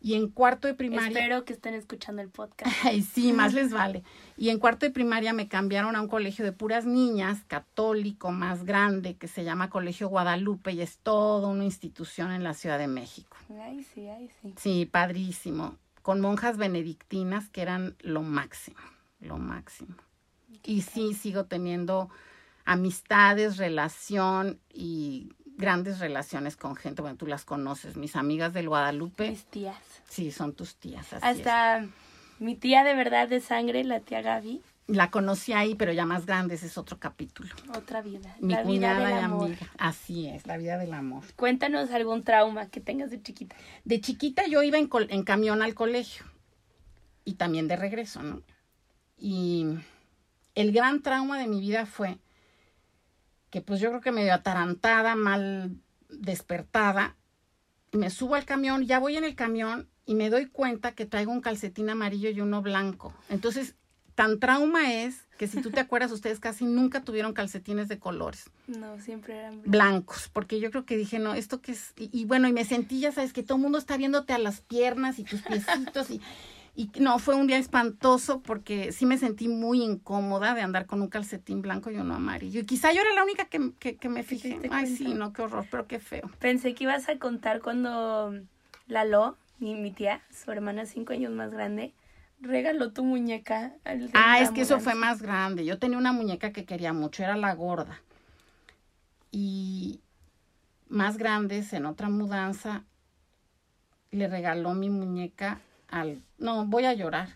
Y 0.00 0.14
en 0.14 0.28
cuarto 0.28 0.68
de 0.68 0.74
primaria. 0.74 1.08
Espero 1.08 1.44
que 1.44 1.52
estén 1.52 1.74
escuchando 1.74 2.22
el 2.22 2.28
podcast. 2.28 2.70
Ay, 2.84 3.02
sí, 3.02 3.32
más 3.32 3.52
les 3.54 3.72
vale. 3.72 4.04
Y 4.36 4.50
en 4.50 4.58
cuarto 4.58 4.86
de 4.86 4.92
primaria 4.92 5.32
me 5.32 5.48
cambiaron 5.48 5.96
a 5.96 6.00
un 6.00 6.08
colegio 6.08 6.44
de 6.44 6.52
puras 6.52 6.86
niñas, 6.86 7.42
católico, 7.48 8.30
más 8.30 8.64
grande, 8.64 9.16
que 9.16 9.26
se 9.26 9.44
llama 9.44 9.70
Colegio 9.70 10.08
Guadalupe 10.08 10.72
y 10.72 10.82
es 10.82 10.98
toda 10.98 11.48
una 11.48 11.64
institución 11.64 12.30
en 12.30 12.44
la 12.44 12.54
Ciudad 12.54 12.78
de 12.78 12.86
México. 12.86 13.36
Ay, 13.60 13.82
sí, 13.82 14.08
ay, 14.08 14.30
sí. 14.40 14.54
Sí, 14.56 14.86
padrísimo. 14.86 15.76
Con 16.02 16.20
monjas 16.20 16.56
benedictinas 16.56 17.48
que 17.50 17.62
eran 17.62 17.96
lo 18.00 18.22
máximo, 18.22 18.78
lo 19.20 19.38
máximo. 19.38 19.96
Y 20.64 20.82
sí, 20.82 21.14
sigo 21.14 21.44
teniendo 21.44 22.08
amistades, 22.64 23.56
relación 23.56 24.60
y 24.72 25.32
grandes 25.58 25.98
relaciones 25.98 26.56
con 26.56 26.74
gente. 26.76 27.02
Bueno, 27.02 27.16
tú 27.18 27.26
las 27.26 27.44
conoces, 27.44 27.96
mis 27.96 28.16
amigas 28.16 28.54
del 28.54 28.68
Guadalupe. 28.70 29.28
Mis 29.30 29.44
tías. 29.44 29.76
Sí, 30.08 30.30
son 30.32 30.54
tus 30.54 30.76
tías. 30.76 31.12
Así 31.12 31.16
es. 31.16 31.46
Hasta 31.46 31.86
mi 32.38 32.54
tía 32.54 32.84
de 32.84 32.94
verdad 32.94 33.28
de 33.28 33.40
sangre, 33.40 33.84
la 33.84 34.00
tía 34.00 34.22
Gaby, 34.22 34.62
La 34.86 35.10
conocí 35.10 35.52
ahí, 35.52 35.74
pero 35.74 35.92
ya 35.92 36.06
más 36.06 36.24
grande, 36.24 36.54
ese 36.54 36.66
es 36.66 36.78
otro 36.78 36.98
capítulo. 36.98 37.54
otra 37.76 38.00
vida. 38.00 38.34
Mi 38.40 38.54
la 38.54 38.62
vida 38.62 38.98
del 38.98 39.10
y 39.10 39.12
amor. 39.18 39.46
amiga. 39.48 39.66
Así 39.76 40.28
es, 40.28 40.46
la 40.46 40.56
vida 40.56 40.78
del 40.78 40.94
amor. 40.94 41.24
Cuéntanos 41.36 41.90
algún 41.90 42.22
trauma 42.22 42.68
que 42.70 42.80
tengas 42.80 43.10
de 43.10 43.20
chiquita. 43.20 43.54
De 43.84 44.00
chiquita 44.00 44.46
yo 44.46 44.62
iba 44.62 44.78
en, 44.78 44.86
col- 44.88 45.08
en 45.10 45.24
camión 45.24 45.60
al 45.60 45.74
colegio 45.74 46.24
y 47.26 47.34
también 47.34 47.68
de 47.68 47.76
regreso, 47.76 48.22
¿no? 48.22 48.40
Y 49.18 49.66
el 50.54 50.72
gran 50.72 51.02
trauma 51.02 51.38
de 51.38 51.48
mi 51.48 51.60
vida 51.60 51.84
fue 51.84 52.16
que 53.50 53.60
pues 53.60 53.80
yo 53.80 53.88
creo 53.90 54.00
que 54.00 54.12
medio 54.12 54.34
atarantada, 54.34 55.14
mal 55.14 55.76
despertada, 56.08 57.16
y 57.90 57.96
me 57.96 58.10
subo 58.10 58.34
al 58.34 58.44
camión, 58.44 58.84
ya 58.86 58.98
voy 58.98 59.16
en 59.16 59.24
el 59.24 59.34
camión 59.34 59.88
y 60.04 60.14
me 60.14 60.30
doy 60.30 60.46
cuenta 60.46 60.92
que 60.92 61.06
traigo 61.06 61.32
un 61.32 61.40
calcetín 61.40 61.88
amarillo 61.90 62.28
y 62.30 62.40
uno 62.40 62.60
blanco. 62.62 63.14
Entonces, 63.30 63.74
tan 64.14 64.38
trauma 64.40 64.92
es 64.92 65.26
que 65.38 65.46
si 65.46 65.62
tú 65.62 65.70
te 65.70 65.80
acuerdas, 65.80 66.10
ustedes 66.10 66.40
casi 66.40 66.64
nunca 66.64 67.02
tuvieron 67.04 67.32
calcetines 67.32 67.86
de 67.88 67.98
colores 68.00 68.50
No, 68.66 68.98
siempre 69.00 69.36
eran 69.38 69.62
blancos. 69.62 69.70
blancos, 69.70 70.30
porque 70.32 70.58
yo 70.60 70.70
creo 70.70 70.84
que 70.84 70.96
dije, 70.96 71.18
no, 71.18 71.34
esto 71.34 71.60
que 71.62 71.72
es, 71.72 71.92
y, 71.96 72.10
y 72.12 72.24
bueno, 72.24 72.48
y 72.48 72.52
me 72.52 72.64
sentí, 72.64 73.00
ya 73.00 73.12
sabes, 73.12 73.32
que 73.32 73.42
todo 73.44 73.56
el 73.56 73.62
mundo 73.62 73.78
está 73.78 73.96
viéndote 73.96 74.32
a 74.32 74.38
las 74.38 74.60
piernas 74.60 75.18
y 75.18 75.24
tus 75.24 75.40
piecitos, 75.42 76.10
y, 76.10 76.20
y 76.78 76.92
no, 77.00 77.18
fue 77.18 77.34
un 77.34 77.48
día 77.48 77.58
espantoso 77.58 78.40
porque 78.40 78.92
sí 78.92 79.04
me 79.04 79.18
sentí 79.18 79.48
muy 79.48 79.82
incómoda 79.82 80.54
de 80.54 80.60
andar 80.60 80.86
con 80.86 81.02
un 81.02 81.08
calcetín 81.08 81.60
blanco 81.60 81.90
y 81.90 81.96
uno 81.96 82.14
amarillo, 82.14 82.60
y 82.60 82.66
quizá 82.66 82.92
yo 82.92 83.00
era 83.00 83.12
la 83.14 83.24
única 83.24 83.46
que, 83.46 83.72
que, 83.80 83.96
que 83.96 84.08
me 84.08 84.22
¿Te 84.22 84.28
fijé, 84.28 84.60
ay, 84.70 84.86
cuenta? 84.86 84.86
sí, 84.86 85.12
no, 85.12 85.32
qué 85.32 85.42
horror, 85.42 85.66
pero 85.68 85.88
qué 85.88 85.98
feo. 85.98 86.30
Pensé 86.38 86.74
que 86.74 86.84
ibas 86.84 87.08
a 87.08 87.18
contar 87.18 87.62
cuando 87.62 88.32
Lalo, 88.86 89.36
mi, 89.58 89.74
mi 89.74 89.90
tía, 89.90 90.22
su 90.30 90.52
hermana 90.52 90.86
cinco 90.86 91.14
años 91.14 91.32
más 91.32 91.50
grande, 91.50 91.94
regaló 92.40 92.92
tu 92.92 93.02
muñeca. 93.02 93.72
al 93.84 94.08
Ah, 94.14 94.38
es 94.38 94.50
que 94.50 94.60
eso 94.60 94.78
fue 94.78 94.94
más 94.94 95.20
grande. 95.20 95.64
Yo 95.64 95.80
tenía 95.80 95.98
una 95.98 96.12
muñeca 96.12 96.52
que 96.52 96.64
quería 96.64 96.92
mucho, 96.92 97.24
era 97.24 97.36
la 97.36 97.56
gorda. 97.56 98.00
Y 99.32 99.98
más 100.88 101.18
grandes, 101.18 101.72
en 101.72 101.86
otra 101.86 102.08
mudanza, 102.08 102.84
le 104.12 104.28
regaló 104.28 104.74
mi 104.74 104.90
muñeca 104.90 105.60
al, 105.88 106.22
no, 106.38 106.66
voy 106.66 106.84
a 106.84 106.94
llorar, 106.94 107.28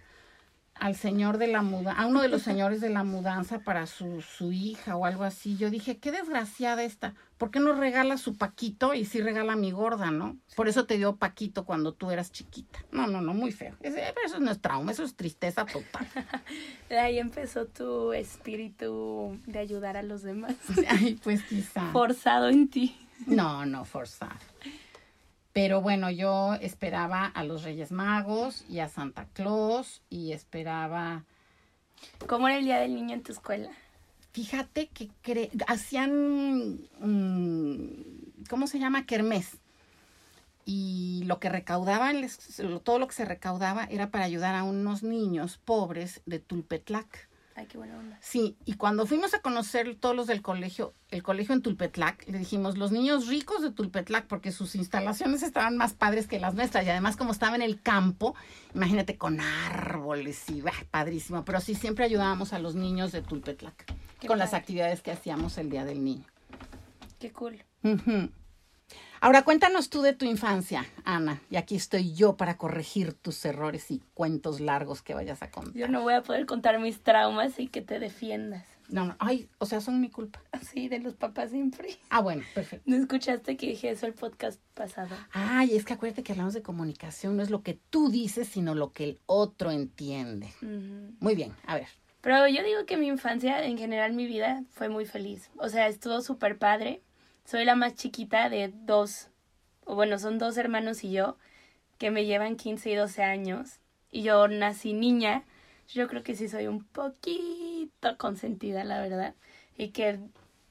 al 0.74 0.96
señor 0.96 1.38
de 1.38 1.46
la 1.46 1.62
mudanza, 1.62 2.00
a 2.00 2.06
uno 2.06 2.22
de 2.22 2.28
los 2.28 2.42
señores 2.42 2.80
de 2.80 2.88
la 2.90 3.04
mudanza 3.04 3.60
para 3.60 3.86
su, 3.86 4.20
su 4.22 4.52
hija 4.52 4.96
o 4.96 5.04
algo 5.06 5.22
así. 5.22 5.56
Yo 5.56 5.70
dije, 5.70 5.98
qué 5.98 6.10
desgraciada 6.10 6.82
esta, 6.82 7.14
¿por 7.38 7.50
qué 7.50 7.60
no 7.60 7.72
regala 7.74 8.16
su 8.16 8.36
Paquito 8.36 8.92
y 8.94 9.04
sí 9.04 9.20
regala 9.20 9.52
a 9.52 9.56
mi 9.56 9.70
gorda, 9.70 10.10
no? 10.10 10.38
Por 10.56 10.68
eso 10.68 10.86
te 10.86 10.96
dio 10.96 11.16
Paquito 11.16 11.64
cuando 11.64 11.92
tú 11.92 12.10
eras 12.10 12.32
chiquita. 12.32 12.80
No, 12.90 13.06
no, 13.06 13.20
no, 13.20 13.32
muy 13.32 13.52
feo. 13.52 13.76
Ese- 13.80 14.12
eso 14.24 14.40
no 14.40 14.50
es 14.50 14.60
trauma, 14.60 14.90
eso 14.92 15.04
es 15.04 15.14
tristeza 15.14 15.66
total. 15.66 16.06
De 16.88 16.98
ahí 16.98 17.18
empezó 17.18 17.66
tu 17.66 18.12
espíritu 18.12 19.38
de 19.46 19.58
ayudar 19.60 19.96
a 19.96 20.02
los 20.02 20.22
demás. 20.22 20.56
Ay, 20.88 21.20
pues 21.22 21.42
quizá. 21.44 21.92
Forzado 21.92 22.48
en 22.48 22.68
ti. 22.68 22.96
No, 23.26 23.64
no, 23.66 23.84
forzado. 23.84 24.34
Pero 25.52 25.80
bueno, 25.82 26.10
yo 26.10 26.54
esperaba 26.54 27.26
a 27.26 27.44
los 27.44 27.62
Reyes 27.62 27.92
Magos 27.92 28.64
y 28.68 28.78
a 28.78 28.88
Santa 28.88 29.26
Claus 29.34 30.00
y 30.08 30.32
esperaba. 30.32 31.24
¿Cómo 32.26 32.48
era 32.48 32.58
el 32.58 32.64
día 32.64 32.78
del 32.78 32.94
niño 32.94 33.14
en 33.14 33.22
tu 33.22 33.32
escuela? 33.32 33.70
Fíjate 34.32 34.88
que 34.88 35.10
cre- 35.22 35.50
hacían. 35.66 36.78
mm, 37.00 38.44
¿Cómo 38.48 38.66
se 38.66 38.78
llama? 38.78 39.04
Kermés. 39.04 39.58
Y 40.64 41.24
lo 41.26 41.38
que 41.40 41.48
recaudaban, 41.48 42.24
todo 42.84 42.98
lo 42.98 43.08
que 43.08 43.14
se 43.14 43.24
recaudaba 43.24 43.84
era 43.84 44.10
para 44.10 44.24
ayudar 44.24 44.54
a 44.54 44.62
unos 44.62 45.02
niños 45.02 45.58
pobres 45.58 46.22
de 46.24 46.38
Tulpetlac. 46.38 47.28
Ay, 47.54 47.66
qué 47.66 47.76
buena 47.76 47.98
onda. 47.98 48.18
Sí, 48.22 48.56
y 48.64 48.74
cuando 48.74 49.04
fuimos 49.04 49.34
a 49.34 49.40
conocer 49.40 49.94
todos 49.96 50.16
los 50.16 50.26
del 50.26 50.40
colegio, 50.40 50.94
el 51.10 51.22
colegio 51.22 51.54
en 51.54 51.60
Tulpetlac, 51.60 52.26
le 52.28 52.38
dijimos, 52.38 52.78
los 52.78 52.92
niños 52.92 53.26
ricos 53.26 53.60
de 53.62 53.70
Tulpetlac, 53.70 54.26
porque 54.26 54.52
sus 54.52 54.74
instalaciones 54.74 55.42
estaban 55.42 55.76
más 55.76 55.92
padres 55.92 56.26
que 56.26 56.40
las 56.40 56.54
nuestras, 56.54 56.86
y 56.86 56.90
además 56.90 57.16
como 57.16 57.32
estaba 57.32 57.54
en 57.54 57.62
el 57.62 57.82
campo, 57.82 58.34
imagínate 58.74 59.18
con 59.18 59.40
árboles 59.40 60.48
y 60.48 60.62
bah, 60.62 60.72
padrísimo, 60.90 61.44
pero 61.44 61.60
sí 61.60 61.74
siempre 61.74 62.06
ayudábamos 62.06 62.54
a 62.54 62.58
los 62.58 62.74
niños 62.74 63.12
de 63.12 63.20
Tulpetlac, 63.20 63.84
Qué 64.18 64.26
con 64.26 64.38
las 64.38 64.54
actividades 64.54 65.02
que 65.02 65.10
hacíamos 65.10 65.58
el 65.58 65.68
Día 65.68 65.84
del 65.84 66.02
Niño. 66.02 66.24
Qué 67.18 67.32
cool. 67.32 67.62
Ahora 69.22 69.44
cuéntanos 69.44 69.88
tú 69.88 70.02
de 70.02 70.14
tu 70.14 70.24
infancia, 70.24 70.84
Ana, 71.04 71.40
y 71.48 71.54
aquí 71.54 71.76
estoy 71.76 72.12
yo 72.12 72.36
para 72.36 72.56
corregir 72.56 73.12
tus 73.12 73.44
errores 73.44 73.92
y 73.92 74.02
cuentos 74.14 74.58
largos 74.58 75.00
que 75.00 75.14
vayas 75.14 75.42
a 75.42 75.50
contar. 75.52 75.74
Yo 75.74 75.86
no 75.86 76.02
voy 76.02 76.14
a 76.14 76.24
poder 76.24 76.44
contar 76.44 76.80
mis 76.80 77.04
traumas 77.04 77.60
y 77.60 77.68
que 77.68 77.82
te 77.82 78.00
defiendas. 78.00 78.66
No, 78.88 79.06
no, 79.06 79.14
ay, 79.20 79.48
o 79.58 79.66
sea, 79.66 79.80
son 79.80 80.00
mi 80.00 80.10
culpa. 80.10 80.42
Así, 80.50 80.88
de 80.88 80.98
los 80.98 81.14
papás 81.14 81.50
siempre. 81.50 81.96
Ah, 82.10 82.20
bueno, 82.20 82.42
perfecto. 82.52 82.82
¿No 82.90 82.96
escuchaste 82.96 83.56
que 83.56 83.68
dije 83.68 83.90
eso 83.90 84.06
el 84.06 84.14
podcast 84.14 84.60
pasado? 84.74 85.14
Ay, 85.30 85.76
es 85.76 85.84
que 85.84 85.92
acuérdate 85.92 86.24
que 86.24 86.32
hablamos 86.32 86.54
de 86.54 86.62
comunicación, 86.62 87.36
no 87.36 87.44
es 87.44 87.50
lo 87.50 87.62
que 87.62 87.78
tú 87.90 88.10
dices, 88.10 88.48
sino 88.48 88.74
lo 88.74 88.92
que 88.92 89.04
el 89.04 89.20
otro 89.26 89.70
entiende. 89.70 90.48
Muy 91.20 91.36
bien, 91.36 91.54
a 91.68 91.76
ver. 91.76 91.86
Pero 92.22 92.48
yo 92.48 92.64
digo 92.64 92.86
que 92.86 92.96
mi 92.96 93.06
infancia, 93.06 93.64
en 93.64 93.78
general 93.78 94.14
mi 94.14 94.26
vida, 94.26 94.64
fue 94.72 94.88
muy 94.88 95.06
feliz. 95.06 95.48
O 95.58 95.68
sea, 95.68 95.86
estuvo 95.86 96.20
súper 96.22 96.58
padre. 96.58 97.02
Soy 97.44 97.64
la 97.64 97.74
más 97.74 97.94
chiquita 97.94 98.48
de 98.48 98.72
dos, 98.72 99.28
o 99.84 99.94
bueno, 99.94 100.18
son 100.18 100.38
dos 100.38 100.56
hermanos 100.56 101.04
y 101.04 101.12
yo, 101.12 101.36
que 101.98 102.10
me 102.10 102.24
llevan 102.24 102.56
15 102.56 102.90
y 102.90 102.94
12 102.94 103.22
años. 103.22 103.78
Y 104.10 104.22
yo 104.22 104.48
nací 104.48 104.92
niña. 104.92 105.44
Yo 105.88 106.08
creo 106.08 106.22
que 106.22 106.34
sí 106.34 106.48
soy 106.48 106.66
un 106.66 106.84
poquito 106.84 108.16
consentida, 108.18 108.84
la 108.84 109.00
verdad. 109.00 109.34
Y 109.76 109.88
que 109.88 110.18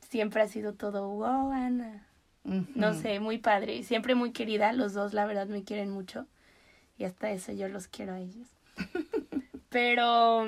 siempre 0.10 0.42
ha 0.42 0.48
sido 0.48 0.74
todo, 0.74 1.08
wow, 1.08 1.51
Ana. 1.51 2.08
No 2.44 2.94
sé, 2.94 3.20
muy 3.20 3.38
padre. 3.38 3.75
Y 3.75 3.84
siempre 3.84 4.16
muy 4.16 4.32
querida. 4.32 4.74
Los 4.74 4.94
dos, 4.94 5.13
la 5.13 5.25
verdad, 5.25 5.48
me 5.48 5.63
quieren 5.63 5.90
mucho. 5.90 6.28
Y 6.98 7.04
hasta 7.06 7.32
eso 7.32 7.51
yo 7.51 7.68
los 7.68 7.88
quiero 7.88 8.13
a 8.13 8.20
ellos. 8.20 8.48
Pero 9.70 10.48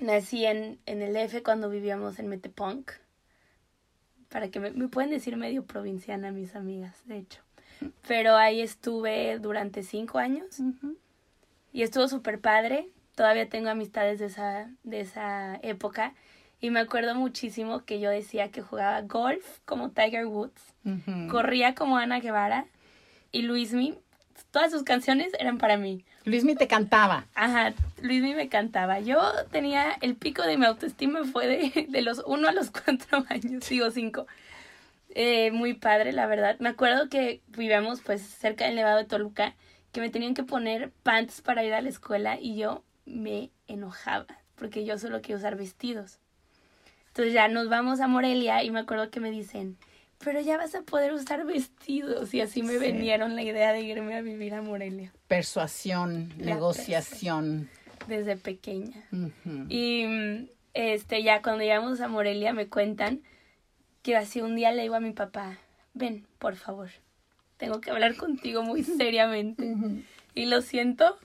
nací 0.00 0.44
en, 0.44 0.78
en 0.86 1.02
el 1.02 1.16
F 1.16 1.42
cuando 1.42 1.68
vivíamos 1.68 2.18
en 2.18 2.28
Metepunk. 2.28 2.92
Para 4.32 4.48
que 4.48 4.58
me, 4.58 4.70
me 4.70 4.88
pueden 4.88 5.10
decir 5.10 5.36
medio 5.36 5.64
provinciana 5.64 6.32
mis 6.32 6.56
amigas, 6.56 6.96
de 7.06 7.18
hecho. 7.18 7.42
Pero 8.08 8.36
ahí 8.36 8.60
estuve 8.60 9.38
durante 9.38 9.82
cinco 9.82 10.18
años. 10.18 10.58
Y 11.72 11.82
estuvo 11.82 12.08
súper 12.08 12.40
padre. 12.40 12.88
Todavía 13.14 13.48
tengo 13.48 13.68
amistades 13.68 14.18
de 14.18 14.26
esa, 14.26 14.70
de 14.84 15.00
esa 15.00 15.58
época. 15.62 16.14
Y 16.60 16.70
me 16.70 16.80
acuerdo 16.80 17.14
muchísimo 17.14 17.84
que 17.84 18.00
yo 18.00 18.10
decía 18.10 18.50
que 18.50 18.62
jugaba 18.62 19.02
golf 19.02 19.58
como 19.64 19.90
Tiger 19.90 20.26
Woods. 20.26 20.74
Corría 21.30 21.74
como 21.74 21.96
Ana 21.98 22.20
Guevara. 22.20 22.66
Y 23.32 23.42
Luismi, 23.42 23.98
todas 24.52 24.70
sus 24.70 24.84
canciones 24.84 25.32
eran 25.40 25.58
para 25.58 25.76
mí. 25.76 26.04
Luismi 26.24 26.54
te 26.54 26.68
cantaba. 26.68 27.26
Ajá, 27.34 27.74
Luismi 28.00 28.34
me 28.34 28.48
cantaba. 28.48 29.00
Yo 29.00 29.20
tenía 29.50 29.96
el 30.00 30.14
pico 30.14 30.42
de 30.42 30.56
mi 30.56 30.66
autoestima 30.66 31.24
fue 31.24 31.48
de, 31.48 31.86
de 31.88 32.02
los 32.02 32.22
uno 32.24 32.48
a 32.48 32.52
los 32.52 32.70
cuatro 32.70 33.24
años, 33.28 33.68
digo 33.68 33.90
cinco. 33.90 34.26
Eh, 35.14 35.50
muy 35.50 35.74
padre, 35.74 36.12
la 36.12 36.26
verdad. 36.26 36.56
Me 36.60 36.68
acuerdo 36.68 37.08
que 37.08 37.42
vivíamos 37.48 38.00
pues 38.02 38.22
cerca 38.22 38.66
del 38.66 38.76
Nevado 38.76 38.98
de 38.98 39.04
Toluca, 39.04 39.54
que 39.90 40.00
me 40.00 40.10
tenían 40.10 40.34
que 40.34 40.44
poner 40.44 40.90
pants 41.02 41.40
para 41.40 41.64
ir 41.64 41.74
a 41.74 41.82
la 41.82 41.88
escuela 41.88 42.38
y 42.40 42.56
yo 42.56 42.84
me 43.04 43.50
enojaba, 43.66 44.26
porque 44.54 44.84
yo 44.84 44.98
solo 44.98 45.20
quiero 45.22 45.38
usar 45.38 45.56
vestidos. 45.56 46.18
Entonces 47.08 47.34
ya 47.34 47.48
nos 47.48 47.68
vamos 47.68 48.00
a 48.00 48.06
Morelia 48.06 48.62
y 48.62 48.70
me 48.70 48.80
acuerdo 48.80 49.10
que 49.10 49.20
me 49.20 49.30
dicen, 49.30 49.76
pero 50.24 50.40
ya 50.40 50.56
vas 50.56 50.74
a 50.74 50.82
poder 50.82 51.12
usar 51.12 51.44
vestidos. 51.44 52.32
Y 52.34 52.40
así 52.40 52.62
me 52.62 52.72
Sí. 52.74 52.78
venieron 52.78 53.34
la 53.36 53.42
idea 53.42 53.72
de 53.72 53.80
irme 53.82 54.14
a 54.16 54.20
vivir 54.22 54.54
a 54.54 54.62
Morelia 54.62 55.12
Persuasión, 55.28 56.32
La 56.38 56.54
negociación. 56.54 57.68
desde 58.08 58.36
pequeña. 58.36 59.04
Y 59.68 60.48
este 60.74 61.22
ya 61.22 61.42
cuando 61.42 61.62
llegamos 61.62 62.00
a 62.00 62.08
Morelia 62.08 62.52
me 62.52 62.66
cuentan 62.68 63.20
que 64.02 64.16
así 64.16 64.40
un 64.40 64.56
día 64.56 64.72
le 64.72 64.82
digo 64.82 64.94
a 64.96 65.00
mi 65.00 65.12
papá, 65.12 65.58
ven, 65.94 66.26
por 66.38 66.56
favor, 66.56 66.90
tengo 67.56 67.80
que 67.80 67.90
hablar 67.90 68.16
contigo 68.16 68.62
muy 68.62 68.82
seriamente. 68.84 69.74
Y 70.34 70.46
lo 70.46 70.62
siento 70.62 71.18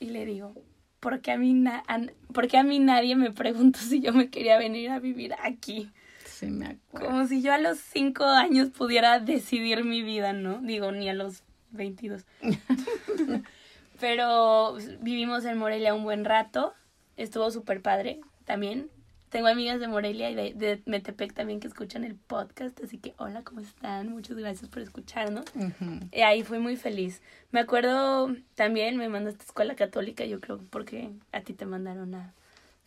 y 0.00 0.06
le 0.10 0.24
digo, 0.24 0.54
¿por 1.00 1.20
qué 1.20 1.32
a 1.32 1.36
mí, 1.38 1.52
na- 1.52 1.82
a- 1.88 2.00
por 2.32 2.48
qué 2.48 2.56
a 2.58 2.62
mí 2.62 2.78
nadie 2.78 3.16
me 3.16 3.30
preguntó 3.32 3.78
si 3.80 4.00
yo 4.00 4.12
me 4.12 4.30
quería 4.30 4.56
venir 4.58 4.90
a 4.90 4.98
vivir 4.98 5.34
aquí? 5.42 5.90
Sí, 6.38 6.50
me 6.50 6.66
acuerdo. 6.66 7.06
Como 7.06 7.26
si 7.26 7.40
yo 7.40 7.54
a 7.54 7.58
los 7.58 7.78
cinco 7.78 8.24
años 8.24 8.68
pudiera 8.68 9.20
decidir 9.20 9.84
mi 9.84 10.02
vida, 10.02 10.34
¿no? 10.34 10.58
Digo, 10.58 10.92
ni 10.92 11.08
a 11.08 11.14
los 11.14 11.42
22. 11.70 12.26
Pero 14.00 14.76
vivimos 15.00 15.46
en 15.46 15.56
Morelia 15.56 15.94
un 15.94 16.04
buen 16.04 16.26
rato. 16.26 16.74
Estuvo 17.16 17.50
súper 17.50 17.80
padre 17.80 18.20
también. 18.44 18.90
Tengo 19.30 19.46
amigas 19.46 19.80
de 19.80 19.88
Morelia 19.88 20.28
y 20.28 20.34
de, 20.34 20.52
de 20.52 20.82
Metepec 20.84 21.32
también 21.32 21.58
que 21.58 21.68
escuchan 21.68 22.04
el 22.04 22.16
podcast. 22.16 22.78
Así 22.84 22.98
que, 22.98 23.14
hola, 23.16 23.42
¿cómo 23.42 23.60
están? 23.60 24.10
Muchas 24.10 24.36
gracias 24.36 24.68
por 24.68 24.82
escucharnos. 24.82 25.46
Y 26.12 26.20
ahí 26.20 26.42
fui 26.42 26.58
muy 26.58 26.76
feliz. 26.76 27.22
Me 27.50 27.60
acuerdo 27.60 28.36
también, 28.56 28.98
me 28.98 29.08
mandaste 29.08 29.40
a 29.40 29.46
escuela 29.46 29.74
católica, 29.74 30.26
yo 30.26 30.38
creo, 30.38 30.60
porque 30.68 31.12
a 31.32 31.40
ti 31.40 31.54
te 31.54 31.64
mandaron 31.64 32.14
a 32.14 32.34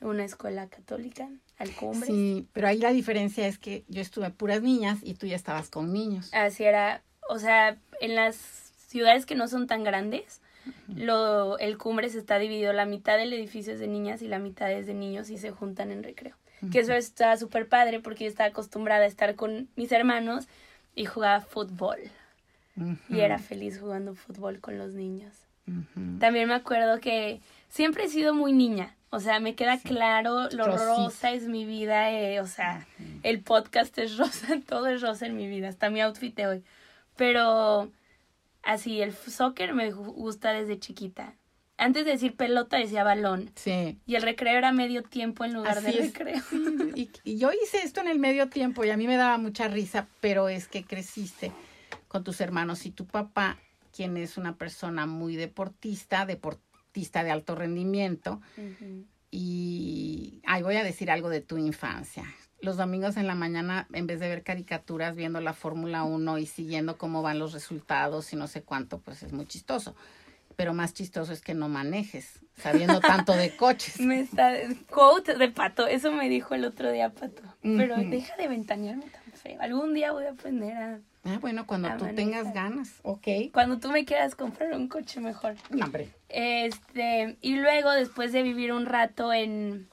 una 0.01 0.24
escuela 0.24 0.68
católica, 0.68 1.29
al 1.58 1.72
cumbre. 1.72 2.08
Sí, 2.08 2.48
pero 2.53 2.68
ahí 2.68 2.79
la 2.79 2.91
diferencia 2.91 3.48
es 3.48 3.58
que 3.58 3.84
yo 3.88 4.01
estuve 4.01 4.29
puras 4.32 4.62
niñas 4.62 5.00
y 5.03 5.15
tú 5.15 5.27
ya 5.27 5.36
estabas 5.36 5.70
con 5.70 5.91
niños. 5.91 6.34
Así 6.34 6.63
era, 6.63 7.01
o 7.29 7.39
sea, 7.39 7.77
en 8.01 8.15
las 8.15 8.36
ciudades 8.88 9.25
que 9.25 9.36
no 9.36 9.48
son 9.48 9.68
tan 9.68 9.84
grandes, 9.84 10.41
lo, 10.88 11.58
el 11.60 11.77
cumbre 11.77 12.10
se 12.10 12.20
está 12.20 12.39
dividido, 12.39 12.74
la 12.74 12.86
mitad 12.86 13.18
del 13.18 13.34
edificio 13.34 13.74
es 13.74 13.79
de 13.79 13.88
niñas 13.88 14.22
y 14.22 14.27
la 14.27 14.39
mitad 14.39 14.72
es 14.72 14.88
de 14.88 14.94
niños 14.94 15.29
y 15.29 15.38
se 15.38 15.51
juntan 15.51 15.91
en 15.91 16.03
recreo. 16.03 16.36
Que 16.72 16.79
eso 16.79 16.94
está 16.94 17.38
súper 17.38 17.70
padre 17.70 18.01
porque 18.01 18.25
yo 18.25 18.29
estaba 18.29 18.50
acostumbrada 18.50 19.06
a 19.06 19.08
estar 19.08 19.36
con 19.36 19.70
mis 19.77 19.94
hermanos 19.94 20.48
y 20.94 21.06
jugaba 21.06 21.39
fútbol. 21.39 22.00
Y 23.10 23.20
era 23.20 23.39
feliz 23.39 23.79
jugando 23.79 24.13
fútbol 24.15 24.60
con 24.60 24.77
los 24.77 24.94
niños. 24.94 25.34
También 26.20 26.48
me 26.48 26.56
acuerdo 26.56 27.00
que 27.00 27.41
siempre 27.70 28.06
he 28.06 28.10
sido 28.10 28.34
muy 28.34 28.52
niña. 28.52 28.96
O 29.12 29.20
sea, 29.20 29.40
me 29.40 29.56
queda 29.56 29.80
claro, 29.80 30.50
lo 30.52 30.66
Rosita. 30.68 30.86
rosa 30.96 31.32
es 31.32 31.48
mi 31.48 31.66
vida. 31.66 32.12
eh, 32.12 32.40
o 32.42 32.46
sea, 32.48 32.86
el 33.24 33.42
podcast 33.42 33.98
es 33.98 34.18
rosa, 34.18 34.48
todo 34.68 34.88
es 34.88 35.02
rosa 35.02 35.26
en 35.26 35.36
mi 35.36 35.48
vida, 35.48 35.68
hasta 35.70 35.90
mi 35.90 36.00
outfit 36.02 36.36
de 36.36 36.46
hoy. 36.48 36.64
Pero 37.16 37.90
así, 38.64 39.02
el 39.02 39.14
soccer 39.14 39.74
me 39.74 39.92
gu- 39.94 40.14
gusta 40.14 40.54
desde 40.54 40.80
chiquita. 40.80 41.34
Antes 41.78 42.06
de 42.06 42.12
decir 42.12 42.36
pelota 42.36 42.78
decía 42.78 43.04
balón. 43.04 43.52
Sí. 43.56 43.98
Y 44.06 44.16
el 44.16 44.22
recreo 44.22 44.58
era 44.58 44.72
medio 44.74 45.02
tiempo 45.02 45.46
en 45.46 45.54
lugar 45.54 45.82
de 45.82 45.90
Así 45.90 46.00
recreo. 46.00 46.42
Y, 46.96 47.10
y 47.24 47.38
yo 47.38 47.52
hice 47.54 47.80
esto 47.84 48.02
en 48.02 48.10
el 48.10 48.20
medio 48.20 48.50
tiempo 48.50 48.84
y 48.84 48.90
a 48.90 48.98
mí 48.98 49.08
me 49.08 49.16
daba 49.16 49.38
mucha 49.38 49.70
risa, 49.70 50.08
pero 50.20 50.50
es 50.50 50.68
que 50.68 50.84
creciste 50.84 51.52
con 52.10 52.24
tus 52.26 52.42
hermanos 52.42 52.86
y 52.86 52.92
tu 52.92 53.06
papá, 53.06 53.58
quien 53.96 54.18
es 54.18 54.38
una 54.38 54.56
persona 54.56 55.06
muy 55.06 55.36
deportista, 55.38 56.26
deportista 56.26 56.69
de 56.93 57.31
alto 57.31 57.55
rendimiento. 57.55 58.41
Y 59.31 60.41
ay, 60.46 60.63
voy 60.63 60.75
a 60.75 60.84
decir 60.84 61.12
algo 61.12 61.29
de 61.29 61.41
tu 61.41 61.58
infancia. 61.58 62.24
Los 62.62 62.77
domingos 62.77 63.15
en 63.15 63.27
la 63.27 63.36
mañana, 63.36 63.88
en 63.93 64.05
vez 64.05 64.19
de 64.19 64.27
ver 64.27 64.43
caricaturas, 64.43 65.15
viendo 65.15 65.39
la 65.39 65.53
Fórmula 65.53 66.03
1 66.03 66.39
y 66.39 66.46
siguiendo 66.46 66.98
cómo 66.98 67.22
van 67.22 67.39
los 67.39 67.53
resultados 67.53 68.34
y 68.34 68.36
no 68.36 68.48
sé 68.48 68.63
cuánto, 68.63 69.00
pues 69.00 69.24
es 69.24 69.31
muy 69.31 69.46
chistoso. 69.46 69.96
Pero 70.58 70.74
más 70.74 70.93
chistoso 70.93 71.31
es 71.31 71.41
que 71.41 71.53
no 71.53 71.69
manejes, 71.69 72.41
sabiendo 72.58 73.00
tanto 73.00 73.34
de 73.34 73.55
coches. 73.55 74.01
Me 74.01 74.19
está... 74.19 74.51
Quote 74.89 75.36
de 75.36 75.50
Pato, 75.50 75.88
eso 75.88 76.12
me 76.12 76.27
dijo 76.27 76.53
el 76.53 76.65
otro 76.65 76.91
día 76.91 77.13
Pato. 77.13 77.43
Pero 77.62 77.96
deja 77.96 78.36
de 78.36 78.50
ventanearme 78.50 79.05
tan 79.05 79.31
feo. 79.31 79.62
Algún 79.62 79.93
día 79.93 80.12
voy 80.12 80.25
a 80.25 80.31
aprender 80.31 80.75
a... 80.75 81.00
Ah, 81.26 81.38
bueno, 81.42 81.68
cuando 81.68 81.90
A 81.90 81.98
tú 81.98 82.06
tengas 82.16 82.54
ganas, 82.54 83.00
ok. 83.04 83.28
Cuando 83.52 83.78
tú 83.80 83.90
me 83.90 84.06
quieras 84.06 84.36
comprar 84.36 84.74
un 84.74 84.88
coche 84.88 85.20
mejor. 85.20 85.56
No, 85.70 85.86
hombre. 85.86 86.10
Este, 86.30 87.38
y 87.42 87.56
luego, 87.56 87.92
después 87.92 88.32
de 88.32 88.42
vivir 88.42 88.72
un 88.72 88.86
rato 88.86 89.34
en, 89.34 89.90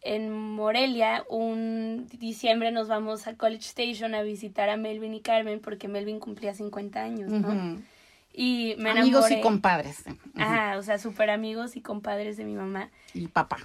en 0.00 0.32
Morelia, 0.32 1.24
un 1.28 2.08
diciembre 2.18 2.72
nos 2.72 2.88
vamos 2.88 3.26
a 3.26 3.36
College 3.36 3.66
Station 3.66 4.14
a 4.14 4.22
visitar 4.22 4.70
a 4.70 4.76
Melvin 4.76 5.14
y 5.14 5.20
Carmen 5.20 5.60
porque 5.60 5.86
Melvin 5.86 6.18
cumplía 6.18 6.54
50 6.54 7.00
años, 7.02 7.30
¿no? 7.30 7.78
Y 8.32 8.76
me 8.78 8.90
Amigos 8.90 9.30
y 9.30 9.40
compadres. 9.40 10.04
Ajá, 10.36 10.78
o 10.78 10.82
sea, 10.82 10.98
súper 10.98 11.28
amigos 11.28 11.76
y 11.76 11.82
compadres 11.82 12.36
de 12.36 12.44
mi 12.44 12.54
mamá. 12.54 12.90
Y 13.12 13.26
papá. 13.26 13.58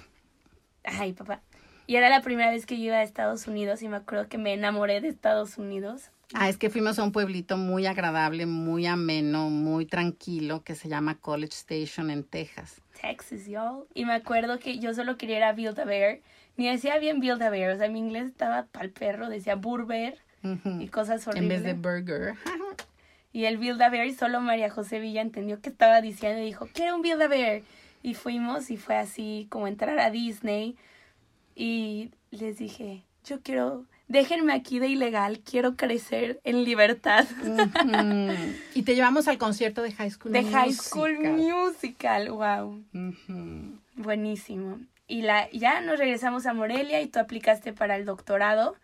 Ay, 0.82 1.12
papá. 1.12 1.40
Y 1.86 1.96
era 1.96 2.08
la 2.08 2.20
primera 2.22 2.50
vez 2.50 2.66
que 2.66 2.78
yo 2.78 2.84
iba 2.84 2.96
a 2.96 3.02
Estados 3.02 3.46
Unidos 3.46 3.82
y 3.82 3.88
me 3.88 3.96
acuerdo 3.96 4.28
que 4.28 4.38
me 4.38 4.54
enamoré 4.54 5.00
de 5.00 5.08
Estados 5.08 5.58
Unidos. 5.58 6.10
Ah, 6.32 6.48
es 6.48 6.56
que 6.56 6.70
fuimos 6.70 6.98
a 6.98 7.04
un 7.04 7.12
pueblito 7.12 7.56
muy 7.56 7.86
agradable, 7.86 8.46
muy 8.46 8.86
ameno, 8.86 9.50
muy 9.50 9.84
tranquilo, 9.86 10.62
que 10.64 10.74
se 10.74 10.88
llama 10.88 11.16
College 11.18 11.52
Station 11.54 12.10
en 12.10 12.24
Texas. 12.24 12.80
Texas, 13.00 13.46
y'all. 13.46 13.84
Y 13.92 14.06
me 14.06 14.14
acuerdo 14.14 14.58
que 14.58 14.78
yo 14.78 14.94
solo 14.94 15.16
quería 15.18 15.36
ir 15.36 15.44
a 15.44 15.52
Build-A-Bear. 15.52 16.20
Ni 16.56 16.68
decía 16.70 16.98
bien 16.98 17.20
Build-A-Bear, 17.20 17.74
o 17.74 17.78
sea, 17.78 17.88
mi 17.88 17.98
inglés 17.98 18.26
estaba 18.28 18.64
pa'l 18.66 18.90
perro, 18.90 19.28
decía 19.28 19.56
Burber 19.56 20.16
Ujú. 20.42 20.80
y 20.80 20.88
cosas 20.88 21.26
En 21.26 21.30
horribles. 21.30 21.62
vez 21.62 21.64
de 21.64 21.74
burger. 21.74 22.34
Y 23.32 23.46
el 23.46 23.58
Build-A-Bear, 23.58 24.12
solo 24.12 24.40
María 24.40 24.70
José 24.70 25.00
Villa 25.00 25.20
entendió 25.20 25.60
qué 25.60 25.68
estaba 25.68 26.00
diciendo 26.00 26.40
y 26.40 26.44
dijo, 26.46 26.68
quiero 26.72 26.94
un 26.94 27.02
Build-A-Bear. 27.02 27.62
Y 28.00 28.14
fuimos 28.14 28.70
y 28.70 28.76
fue 28.76 28.96
así 28.96 29.48
como 29.50 29.66
entrar 29.66 29.98
a 29.98 30.10
Disney. 30.10 30.76
Y 31.54 32.10
les 32.30 32.58
dije, 32.58 33.04
yo 33.24 33.40
quiero, 33.40 33.84
déjenme 34.08 34.52
aquí 34.52 34.78
de 34.78 34.88
ilegal, 34.88 35.40
quiero 35.40 35.76
crecer 35.76 36.40
en 36.44 36.64
libertad. 36.64 37.26
Y 38.74 38.82
te 38.82 38.94
llevamos 38.96 39.28
al 39.28 39.38
concierto 39.38 39.82
de 39.82 39.92
High 39.92 40.10
School 40.10 40.32
De 40.32 40.40
Musical. 40.42 40.60
High 40.62 40.72
School 40.72 41.18
Musical, 41.20 42.30
wow. 42.30 42.82
Buenísimo. 43.96 44.80
y 45.06 45.22
la, 45.22 45.48
ya 45.52 45.80
nos 45.80 45.98
regresamos 45.98 46.46
a 46.46 46.54
Morelia 46.54 47.00
y 47.00 47.06
tú 47.06 47.18
aplicaste 47.20 47.72
para 47.72 47.96
el 47.96 48.04
doctorado 48.04 48.74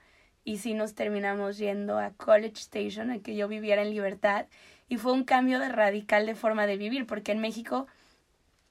y 0.45 0.59
sí 0.59 0.75
nos 0.75 0.95
terminamos 0.95 1.59
yendo 1.59 1.99
a 1.99 2.11
College 2.11 2.61
Station, 2.61 3.11
a 3.11 3.19
que 3.19 3.35
yo 3.37 3.49
viviera 3.49 3.83
en 3.83 3.91
libertad. 3.91 4.47
Y 4.89 4.97
fue 4.97 5.13
un 5.13 5.25
cambio 5.25 5.59
de 5.59 5.69
radical 5.69 6.27
de 6.27 6.35
forma 6.35 6.67
de 6.67 6.77
vivir, 6.77 7.07
porque 7.07 7.33
en 7.33 7.41
México 7.41 7.87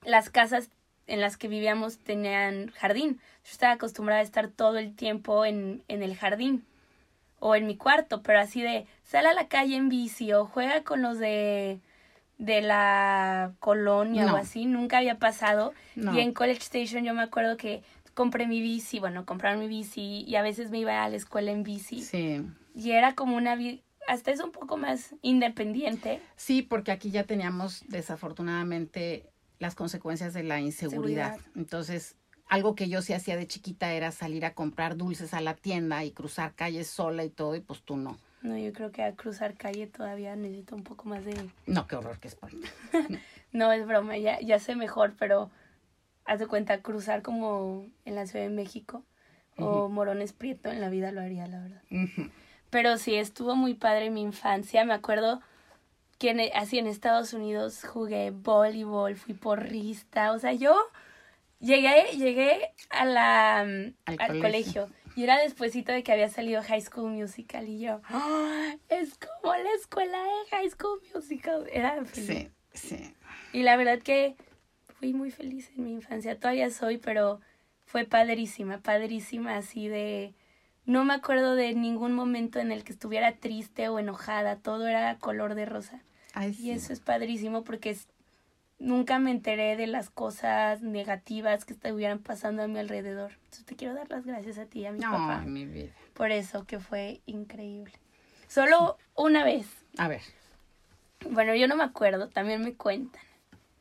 las 0.04 0.30
casas 0.30 0.70
en 1.10 1.22
las 1.22 1.38
que 1.38 1.48
vivíamos 1.48 1.98
tenían 1.98 2.72
jardín. 2.72 3.20
Yo 3.44 3.52
estaba 3.52 3.74
acostumbrada 3.74 4.22
a 4.22 4.24
estar 4.24 4.48
todo 4.48 4.78
el 4.78 4.96
tiempo 4.96 5.46
en, 5.46 5.84
en 5.88 6.04
el 6.04 6.16
jardín 6.16 6.66
o 7.40 7.56
en 7.56 7.68
mi 7.68 7.78
cuarto, 7.78 8.22
pero 8.22 8.40
así 8.40 8.62
de 8.62 8.86
sal 9.04 9.26
a 9.26 9.34
la 9.34 9.48
calle 9.48 9.76
en 9.76 9.90
bici 9.90 10.32
o 10.34 10.46
juega 10.46 10.84
con 10.84 11.02
los 11.02 11.20
de 11.20 11.80
de 12.40 12.62
la 12.62 13.52
colonia 13.60 14.34
o 14.34 14.38
así, 14.38 14.66
nunca 14.66 14.98
había 14.98 15.20
pasado. 15.20 15.74
Y 15.96 16.20
en 16.20 16.34
College 16.34 16.62
Station 16.62 17.04
yo 17.04 17.14
me 17.14 17.22
acuerdo 17.22 17.58
que 17.58 17.84
compré 18.14 18.48
mi 18.48 18.62
bici, 18.62 19.00
bueno, 19.00 19.26
compraron 19.26 19.60
mi 19.60 19.68
bici 19.68 20.24
y 20.26 20.36
a 20.36 20.42
veces 20.42 20.72
me 20.72 20.80
iba 20.80 21.04
a 21.04 21.10
la 21.10 21.18
escuela 21.18 21.52
en 21.52 21.64
bici. 21.64 22.02
Sí. 22.02 22.42
Y 22.74 22.92
era 22.92 23.14
como 23.14 23.36
una 23.36 23.58
hasta 24.08 24.32
es 24.32 24.40
un 24.40 24.52
poco 24.52 24.78
más 24.78 25.16
independiente. 25.22 26.22
Sí, 26.36 26.62
porque 26.62 26.92
aquí 26.92 27.12
ya 27.12 27.26
teníamos 27.26 27.84
desafortunadamente 27.90 29.30
las 29.60 29.76
consecuencias 29.76 30.34
de 30.34 30.44
la 30.44 30.60
inseguridad. 30.60 31.38
Entonces, 31.56 32.16
algo 32.48 32.76
que 32.76 32.90
yo 32.90 33.02
sí 33.02 33.14
hacía 33.14 33.38
de 33.38 33.48
chiquita 33.48 33.94
era 33.94 34.12
salir 34.12 34.46
a 34.46 34.54
comprar 34.54 34.98
dulces 34.98 35.34
a 35.34 35.42
la 35.42 35.54
tienda 35.54 36.04
y 36.04 36.12
cruzar 36.12 36.56
calles 36.56 36.88
sola 36.88 37.24
y 37.24 37.30
todo, 37.30 37.56
y 37.56 37.60
pues 37.60 37.82
tú 37.84 37.98
no. 37.98 38.18
No, 38.42 38.58
yo 38.58 38.72
creo 38.72 38.92
que 38.92 39.04
a 39.04 39.14
cruzar 39.14 39.56
calle 39.56 39.86
todavía 39.88 40.36
necesito 40.36 40.76
un 40.76 40.84
poco 40.84 41.10
más 41.10 41.26
de... 41.26 41.36
No, 41.68 41.88
qué 41.88 41.98
horror, 41.98 42.20
que 42.20 42.30
es 42.30 42.38
no, 43.52 43.72
es 43.72 43.86
broma, 43.86 44.18
ya, 44.18 44.40
ya 44.40 44.60
sé 44.60 44.76
mejor, 44.76 45.14
pero 45.20 45.52
haz 46.26 46.40
de 46.40 46.48
cuenta, 46.48 46.82
cruzar 46.82 47.22
como 47.22 47.86
en 48.06 48.16
la 48.16 48.26
Ciudad 48.26 48.46
de 48.46 48.52
México 48.52 49.04
o 49.58 49.90
Morones 49.90 50.32
Prieto 50.32 50.70
en 50.70 50.80
la 50.80 50.90
vida 50.90 51.12
lo 51.12 51.20
haría, 51.20 51.46
la 51.48 51.60
verdad. 51.60 51.82
Pero 52.70 52.98
sí, 52.98 53.16
estuvo 53.16 53.56
muy 53.56 53.74
padre 53.74 54.10
mi 54.10 54.22
infancia. 54.22 54.86
Me 54.86 54.94
acuerdo 54.94 55.42
que 56.20 56.32
e, 56.32 56.52
así 56.54 56.78
en 56.78 56.86
Estados 56.86 57.34
Unidos 57.34 57.84
jugué 57.84 58.32
voleibol, 58.32 59.16
fui 59.16 59.34
porrista. 59.34 60.34
O 60.34 60.40
sea, 60.40 60.54
yo 60.54 60.78
llegué, 61.60 62.12
llegué 62.16 62.72
a 62.90 63.06
la, 63.06 63.60
al, 63.62 64.42
colegio. 64.42 64.90
Y 65.16 65.24
era 65.24 65.40
despuesito 65.40 65.92
de 65.92 66.04
que 66.04 66.12
había 66.12 66.30
salido 66.30 66.62
High 66.62 66.82
School 66.82 67.12
Musical 67.12 67.68
y 67.68 67.80
yo, 67.80 68.02
¡Ah! 68.10 68.76
es 68.90 69.18
como 69.18 69.54
la 69.56 69.72
escuela 69.74 70.22
de 70.22 70.50
High 70.52 70.70
School 70.70 71.02
Musical. 71.16 71.68
Era 71.72 72.06
feliz. 72.06 72.52
Sí, 72.74 72.98
sí. 72.98 73.14
Y 73.52 73.64
la 73.64 73.76
verdad 73.76 74.00
que 74.00 74.36
fui 75.00 75.14
muy 75.14 75.32
feliz 75.32 75.72
en 75.76 75.86
mi 75.86 75.94
infancia. 75.94 76.40
Todavía 76.40 76.70
soy, 76.70 76.98
pero 76.98 77.40
fue 77.86 78.06
padrísima, 78.06 78.80
padrísima 78.80 79.58
así 79.58 79.88
de... 79.88 80.36
No 80.86 81.06
me 81.06 81.14
acuerdo 81.14 81.56
de 81.56 81.76
ningún 81.76 82.14
momento 82.14 82.60
en 82.60 82.72
el 82.72 82.84
que 82.84 82.94
estuviera 82.94 83.36
triste 83.36 83.90
o 83.90 84.00
enojada. 84.00 84.56
Todo 84.58 84.88
era 84.88 85.18
color 85.20 85.54
de 85.54 85.66
rosa. 85.66 86.02
Y 86.60 86.72
eso 86.72 86.94
es 86.94 87.00
padrísimo 87.00 87.64
porque 87.64 87.98
nunca 88.80 89.20
me 89.20 89.32
enteré 89.32 89.76
de 89.76 89.88
las 89.88 90.10
cosas 90.10 90.82
negativas 90.82 91.66
que 91.66 91.74
estuvieran 91.74 92.20
pasando 92.20 92.64
a 92.64 92.68
mi 92.68 92.80
alrededor. 92.80 93.34
Entonces 93.44 93.66
te 93.66 93.76
quiero 93.76 93.94
dar 93.94 94.10
las 94.10 94.26
gracias 94.26 94.58
a 94.58 94.66
ti, 94.66 94.86
a 94.86 94.92
mi 94.92 95.00
papá. 95.00 95.42
mi 95.46 95.66
vida. 95.66 95.92
Por 96.14 96.32
eso, 96.32 96.66
que 96.66 96.80
fue 96.80 97.22
increíble. 97.26 97.94
Solo 98.48 98.98
una 99.16 99.44
vez. 99.44 99.68
A 99.98 100.08
ver. 100.08 100.22
Bueno, 101.30 101.54
yo 101.54 101.68
no 101.68 101.76
me 101.76 101.84
acuerdo, 101.84 102.30
también 102.30 102.64
me 102.64 102.74
cuentan. 102.74 103.22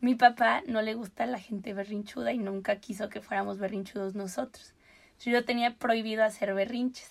Mi 0.01 0.15
papá 0.15 0.63
no 0.67 0.83
le 0.83 0.95
gusta 0.95 1.25
a 1.25 1.27
la 1.27 1.39
gente 1.39 1.75
berrinchuda 1.75 2.33
y 2.33 2.39
nunca 2.39 2.77
quiso 2.77 3.09
que 3.09 3.21
fuéramos 3.21 3.59
berrinchudos 3.59 4.15
nosotros. 4.15 4.75
Yo 5.21 5.45
tenía 5.45 5.75
prohibido 5.75 6.23
hacer 6.23 6.55
berrinches. 6.55 7.11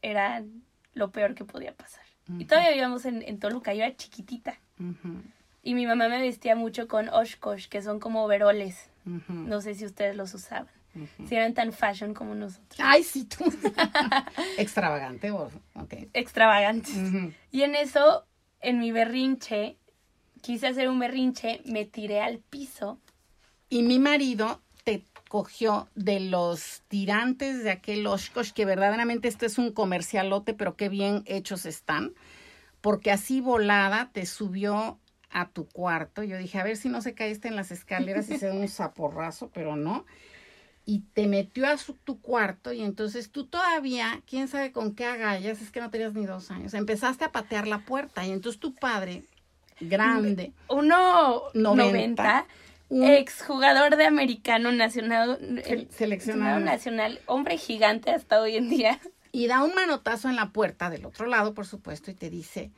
Era 0.00 0.42
lo 0.94 1.10
peor 1.10 1.34
que 1.34 1.44
podía 1.44 1.74
pasar. 1.74 2.05
Y 2.38 2.44
todavía 2.46 2.70
vivíamos 2.70 3.04
en, 3.04 3.22
en, 3.22 3.38
Toluca, 3.38 3.72
yo 3.74 3.84
era 3.84 3.96
chiquitita. 3.96 4.58
Y 5.62 5.74
mi 5.74 5.86
mamá 5.86 6.08
me 6.08 6.20
vestía 6.20 6.56
mucho 6.56 6.88
con 6.88 7.08
Oshkosh, 7.08 7.68
que 7.68 7.82
son 7.82 8.00
como 8.00 8.24
overoles. 8.24 8.90
No 9.28 9.60
sé 9.60 9.74
si 9.74 9.84
ustedes 9.84 10.16
los 10.16 10.34
usaban. 10.34 10.68
Si 11.28 11.34
eran 11.34 11.54
tan 11.54 11.72
fashion 11.72 12.14
como 12.14 12.34
nosotros. 12.34 12.80
Ay, 12.82 13.02
sí, 13.02 13.24
tú. 13.24 13.44
Extravagante, 14.58 15.30
vos. 15.30 15.52
Okay. 15.74 16.08
Extravagante. 16.14 16.90
Y 17.50 17.62
en 17.62 17.74
eso, 17.74 18.24
en 18.60 18.80
mi 18.80 18.92
berrinche, 18.92 19.76
quise 20.40 20.68
hacer 20.68 20.88
un 20.88 20.98
berrinche, 20.98 21.60
me 21.66 21.84
tiré 21.84 22.20
al 22.20 22.38
piso. 22.38 22.98
Y 23.68 23.82
mi 23.82 23.98
marido 23.98 24.62
te 24.84 25.04
cogió 25.28 25.88
de 25.96 26.20
los 26.20 26.82
tirantes 26.88 27.64
de 27.64 27.72
aquel 27.72 28.06
Oshkosh, 28.06 28.52
que 28.52 28.64
verdaderamente 28.64 29.28
esto 29.28 29.44
es 29.44 29.58
un 29.58 29.72
comercialote, 29.72 30.54
pero 30.54 30.76
qué 30.76 30.88
bien 30.88 31.24
hechos 31.26 31.66
están, 31.66 32.14
porque 32.86 33.10
así 33.10 33.40
volada 33.40 34.10
te 34.12 34.26
subió 34.26 35.00
a 35.28 35.48
tu 35.48 35.68
cuarto. 35.68 36.22
Yo 36.22 36.38
dije, 36.38 36.60
a 36.60 36.62
ver 36.62 36.76
si 36.76 36.88
no 36.88 37.02
se 37.02 37.14
caíste 37.14 37.48
en 37.48 37.56
las 37.56 37.72
escaleras 37.72 38.30
y 38.30 38.38
se 38.38 38.46
da 38.46 38.54
un 38.54 38.68
zaporrazo, 38.68 39.50
pero 39.52 39.74
no. 39.74 40.06
Y 40.84 41.00
te 41.12 41.26
metió 41.26 41.66
a 41.66 41.74
tu 42.04 42.20
cuarto 42.20 42.72
y 42.72 42.82
entonces 42.82 43.32
tú 43.32 43.46
todavía, 43.48 44.22
quién 44.24 44.46
sabe 44.46 44.70
con 44.70 44.94
qué 44.94 45.04
agallas, 45.04 45.60
es 45.62 45.72
que 45.72 45.80
no 45.80 45.90
tenías 45.90 46.14
ni 46.14 46.26
dos 46.26 46.52
años, 46.52 46.74
empezaste 46.74 47.24
a 47.24 47.32
patear 47.32 47.66
la 47.66 47.80
puerta 47.80 48.24
y 48.24 48.30
entonces 48.30 48.60
tu 48.60 48.72
padre, 48.72 49.24
grande, 49.80 50.52
uno 50.68 51.42
noventa 51.54 52.46
ex 52.88 53.42
jugador 53.42 53.96
de 53.96 54.06
americano 54.06 54.70
nacional, 54.70 55.60
seleccionado 55.90 56.60
nacional, 56.60 57.18
hombre 57.26 57.58
gigante 57.58 58.12
hasta 58.12 58.40
hoy 58.40 58.54
en 58.54 58.68
día. 58.68 59.00
Y 59.36 59.48
da 59.48 59.62
un 59.62 59.74
manotazo 59.74 60.30
en 60.30 60.36
la 60.36 60.48
puerta 60.48 60.88
del 60.88 61.04
otro 61.04 61.26
lado, 61.26 61.52
por 61.52 61.66
supuesto, 61.66 62.10
y 62.10 62.14
te 62.14 62.30
dice 62.30 62.72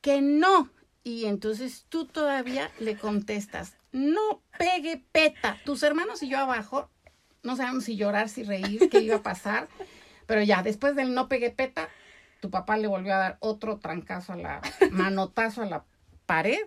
que 0.00 0.20
no. 0.20 0.70
Y 1.02 1.24
entonces 1.24 1.86
tú 1.88 2.04
todavía 2.06 2.70
le 2.78 2.96
contestas, 2.96 3.74
no 3.90 4.44
pegue 4.56 5.04
peta. 5.10 5.58
Tus 5.64 5.82
hermanos 5.82 6.22
y 6.22 6.28
yo 6.28 6.38
abajo, 6.38 6.88
no 7.42 7.56
sabemos 7.56 7.82
si 7.82 7.96
llorar, 7.96 8.28
si 8.28 8.44
reír, 8.44 8.88
qué 8.92 9.00
iba 9.00 9.16
a 9.16 9.22
pasar. 9.24 9.66
Pero 10.28 10.40
ya, 10.42 10.62
después 10.62 10.94
del 10.94 11.14
no 11.14 11.26
pegue 11.26 11.50
peta, 11.50 11.88
tu 12.40 12.48
papá 12.48 12.76
le 12.76 12.86
volvió 12.86 13.12
a 13.14 13.18
dar 13.18 13.36
otro 13.40 13.80
trancazo 13.80 14.34
a 14.34 14.36
la, 14.36 14.62
manotazo 14.92 15.62
a 15.62 15.66
la 15.66 15.84
pared 16.26 16.60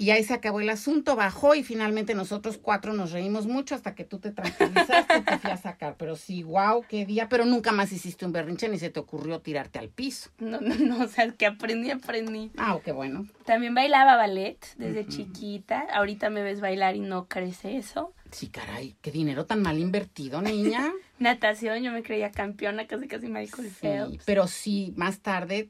y 0.00 0.12
ahí 0.12 0.24
se 0.24 0.32
acabó 0.32 0.62
el 0.62 0.70
asunto, 0.70 1.14
bajó 1.14 1.54
y 1.54 1.62
finalmente 1.62 2.14
nosotros 2.14 2.56
cuatro 2.56 2.94
nos 2.94 3.12
reímos 3.12 3.46
mucho 3.46 3.74
hasta 3.74 3.94
que 3.94 4.04
tú 4.04 4.18
te 4.18 4.30
tranquilizaste 4.30 5.18
y 5.18 5.20
te 5.20 5.36
fui 5.36 5.50
a 5.50 5.58
sacar. 5.58 5.96
Pero 5.98 6.16
sí, 6.16 6.42
wow, 6.42 6.82
qué 6.88 7.04
día, 7.04 7.28
pero 7.28 7.44
nunca 7.44 7.70
más 7.70 7.92
hiciste 7.92 8.24
un 8.24 8.32
berrinche 8.32 8.70
ni 8.70 8.78
se 8.78 8.88
te 8.88 8.98
ocurrió 8.98 9.42
tirarte 9.42 9.78
al 9.78 9.90
piso. 9.90 10.30
No, 10.38 10.58
no, 10.58 10.74
no, 10.74 11.04
o 11.04 11.06
sea, 11.06 11.30
que 11.32 11.44
aprendí, 11.44 11.90
aprendí. 11.90 12.50
Ah, 12.56 12.78
qué 12.82 12.92
bueno. 12.92 13.26
También 13.44 13.74
bailaba 13.74 14.16
ballet 14.16 14.58
desde 14.78 15.06
chiquita. 15.06 15.86
Ahorita 15.92 16.30
me 16.30 16.42
ves 16.42 16.62
bailar 16.62 16.96
y 16.96 17.00
no 17.00 17.28
crece 17.28 17.76
eso. 17.76 18.14
Sí, 18.30 18.48
caray, 18.48 18.96
qué 19.02 19.10
dinero 19.10 19.44
tan 19.44 19.60
mal 19.60 19.78
invertido, 19.78 20.40
niña. 20.40 20.94
Natación, 21.18 21.82
yo 21.82 21.92
me 21.92 22.02
creía 22.02 22.30
campeona, 22.30 22.86
casi 22.86 23.06
casi 23.06 23.28
Michael 23.28 23.70
sí, 23.70 24.18
Pero 24.24 24.46
sí, 24.46 24.94
más 24.96 25.20
tarde 25.20 25.68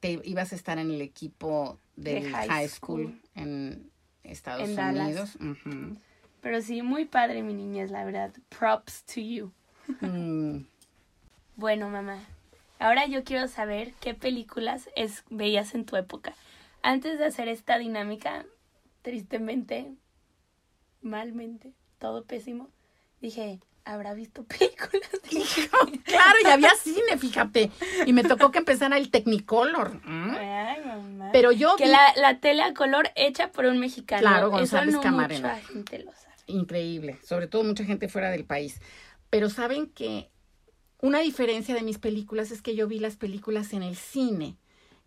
te 0.00 0.20
ibas 0.24 0.52
a 0.52 0.56
estar 0.56 0.78
en 0.78 0.90
el 0.90 1.00
equipo 1.00 1.80
del 1.96 2.30
high, 2.30 2.68
school. 2.68 3.18
En 3.34 3.90
Estados 4.22 4.68
Unidos. 4.68 5.38
Pero 6.40 6.60
sí, 6.60 6.82
muy 6.82 7.06
padre 7.06 7.42
mi 7.42 7.54
niñez, 7.54 7.90
la 7.90 8.04
verdad. 8.04 8.32
Props 8.50 9.04
to 9.04 9.20
you. 9.20 9.52
Mm. 10.00 10.66
bueno, 11.56 11.88
mamá. 11.88 12.18
Ahora 12.78 13.06
yo 13.06 13.24
quiero 13.24 13.48
saber 13.48 13.94
qué 14.00 14.14
películas 14.14 14.90
es, 14.96 15.24
veías 15.30 15.74
en 15.74 15.86
tu 15.86 15.96
época. 15.96 16.34
Antes 16.82 17.18
de 17.18 17.24
hacer 17.24 17.48
esta 17.48 17.78
dinámica, 17.78 18.44
tristemente, 19.02 19.94
malmente, 21.00 21.72
todo 21.98 22.24
pésimo, 22.24 22.68
dije, 23.22 23.60
habrá 23.84 24.14
visto 24.14 24.44
películas. 24.44 25.10
claro, 26.04 26.38
y 26.44 26.46
había 26.48 26.74
cine, 26.74 27.18
fíjate. 27.18 27.70
Y 28.06 28.12
me 28.12 28.22
tocó 28.24 28.50
que 28.50 28.58
empezara 28.58 28.96
el 28.96 29.10
Technicolor. 29.10 30.00
Ay, 30.04 30.80
mamá. 30.84 31.30
Pero 31.32 31.52
yo. 31.52 31.76
Que 31.76 31.86
la, 31.86 32.12
la 32.16 32.38
tele 32.40 32.62
a 32.62 32.74
color 32.74 33.10
hecha 33.16 33.50
por 33.52 33.66
un 33.66 33.78
mexicano. 33.78 34.22
Claro, 34.22 34.50
González 34.50 34.96
Camarena. 34.98 35.54
Mucha 35.54 35.66
gente 35.72 35.98
lo 36.00 36.12
sabe. 36.12 36.34
Increíble. 36.46 37.18
Sobre 37.22 37.46
todo 37.46 37.64
mucha 37.64 37.84
gente 37.84 38.08
fuera 38.08 38.30
del 38.30 38.44
país. 38.44 38.80
Pero 39.30 39.50
saben 39.50 39.86
que 39.88 40.30
una 41.00 41.20
diferencia 41.20 41.74
de 41.74 41.82
mis 41.82 41.98
películas 41.98 42.50
es 42.50 42.62
que 42.62 42.74
yo 42.74 42.86
vi 42.86 42.98
las 42.98 43.16
películas 43.16 43.72
en 43.72 43.82
el 43.82 43.96
cine 43.96 44.56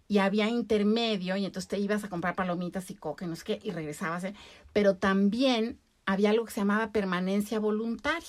y 0.08 0.20
había 0.20 0.48
intermedio 0.48 1.36
y 1.38 1.46
entonces 1.46 1.68
te 1.68 1.80
ibas 1.80 2.04
a 2.04 2.10
comprar 2.10 2.36
palomitas 2.36 2.90
y 2.92 2.96
coca 2.96 3.26
y 3.26 3.28
no 3.28 3.36
sé 3.36 3.44
qué 3.44 3.60
y 3.64 3.72
regresabas. 3.72 4.24
¿eh? 4.24 4.34
Pero 4.74 4.96
también 4.96 5.80
había 6.06 6.30
algo 6.30 6.46
que 6.46 6.52
se 6.52 6.62
llamaba 6.62 6.92
permanencia 6.92 7.60
voluntaria. 7.60 8.28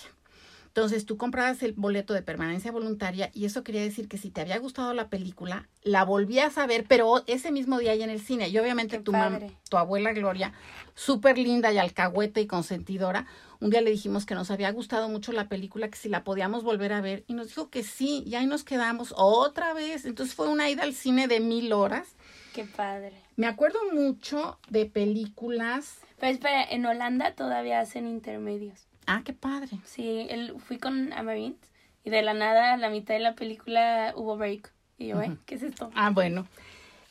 Entonces 0.79 1.07
tú 1.07 1.17
comprabas 1.17 1.61
el 1.65 1.73
boleto 1.73 2.15
de 2.15 2.23
permanencia 2.23 2.71
voluntaria 2.71 3.33
y 3.35 3.47
eso 3.47 3.65
quería 3.65 3.83
decir 3.83 4.07
que 4.07 4.17
si 4.17 4.31
te 4.31 4.43
había 4.43 4.59
gustado 4.61 4.95
la 4.95 5.09
película, 5.09 5.69
la 5.83 6.05
volvías 6.05 6.57
a 6.57 6.69
ver, 6.69 6.85
pero 6.87 7.25
ese 7.27 7.51
mismo 7.51 7.81
día 7.81 7.91
ahí 7.91 8.03
en 8.05 8.11
el 8.11 8.21
cine. 8.21 8.49
Y 8.49 8.57
obviamente 8.59 9.01
tu, 9.01 9.11
mam- 9.11 9.41
tu 9.69 9.77
abuela 9.77 10.13
Gloria, 10.13 10.53
súper 10.95 11.37
linda 11.37 11.73
y 11.73 11.79
alcahueta 11.79 12.39
y 12.39 12.47
consentidora, 12.47 13.27
un 13.59 13.71
día 13.71 13.81
le 13.81 13.91
dijimos 13.91 14.25
que 14.25 14.37
nos 14.37 14.53
había 14.53 14.71
gustado 14.71 15.09
mucho 15.09 15.33
la 15.33 15.49
película, 15.49 15.89
que 15.89 15.99
si 15.99 16.09
la 16.09 16.23
podíamos 16.23 16.63
volver 16.63 16.93
a 16.93 17.01
ver 17.01 17.25
y 17.27 17.35
nos 17.35 17.49
dijo 17.49 17.71
que 17.71 17.83
sí, 17.83 18.23
y 18.25 18.37
ahí 18.37 18.47
nos 18.47 18.63
quedamos 18.63 19.13
otra 19.17 19.75
vez. 19.75 20.05
Entonces 20.05 20.37
fue 20.37 20.47
una 20.47 20.71
ida 20.71 20.85
al 20.85 20.95
cine 20.95 21.27
de 21.27 21.41
mil 21.41 21.73
horas. 21.73 22.07
Qué 22.55 22.63
padre. 22.63 23.15
Me 23.35 23.49
acuerdo 23.49 23.81
mucho 23.93 24.61
de 24.69 24.87
películas. 24.87 25.97
Pero 26.21 26.33
espera, 26.33 26.63
en 26.63 26.87
Holanda 26.87 27.35
todavía 27.35 27.81
hacen 27.81 28.07
intermedios. 28.07 28.85
Ah, 29.09 29.23
qué 29.25 29.33
padre. 29.33 29.71
Sí, 29.85 30.27
él, 30.29 30.55
fui 30.59 30.77
con 30.77 31.15
Amarint 31.15 31.57
y 32.05 32.11
de 32.11 32.21
la 32.21 32.35
nada, 32.35 32.75
a 32.75 32.77
la 32.77 32.91
mitad 32.91 33.15
de 33.15 33.21
la 33.21 33.35
película 33.35 34.13
hubo 34.15 34.37
break. 34.37 34.71
Y 34.99 35.09
yo, 35.09 35.23
¿eh? 35.23 35.35
¿Qué 35.47 35.55
es 35.55 35.63
esto? 35.63 35.91
Ah, 35.95 36.11
bueno. 36.11 36.47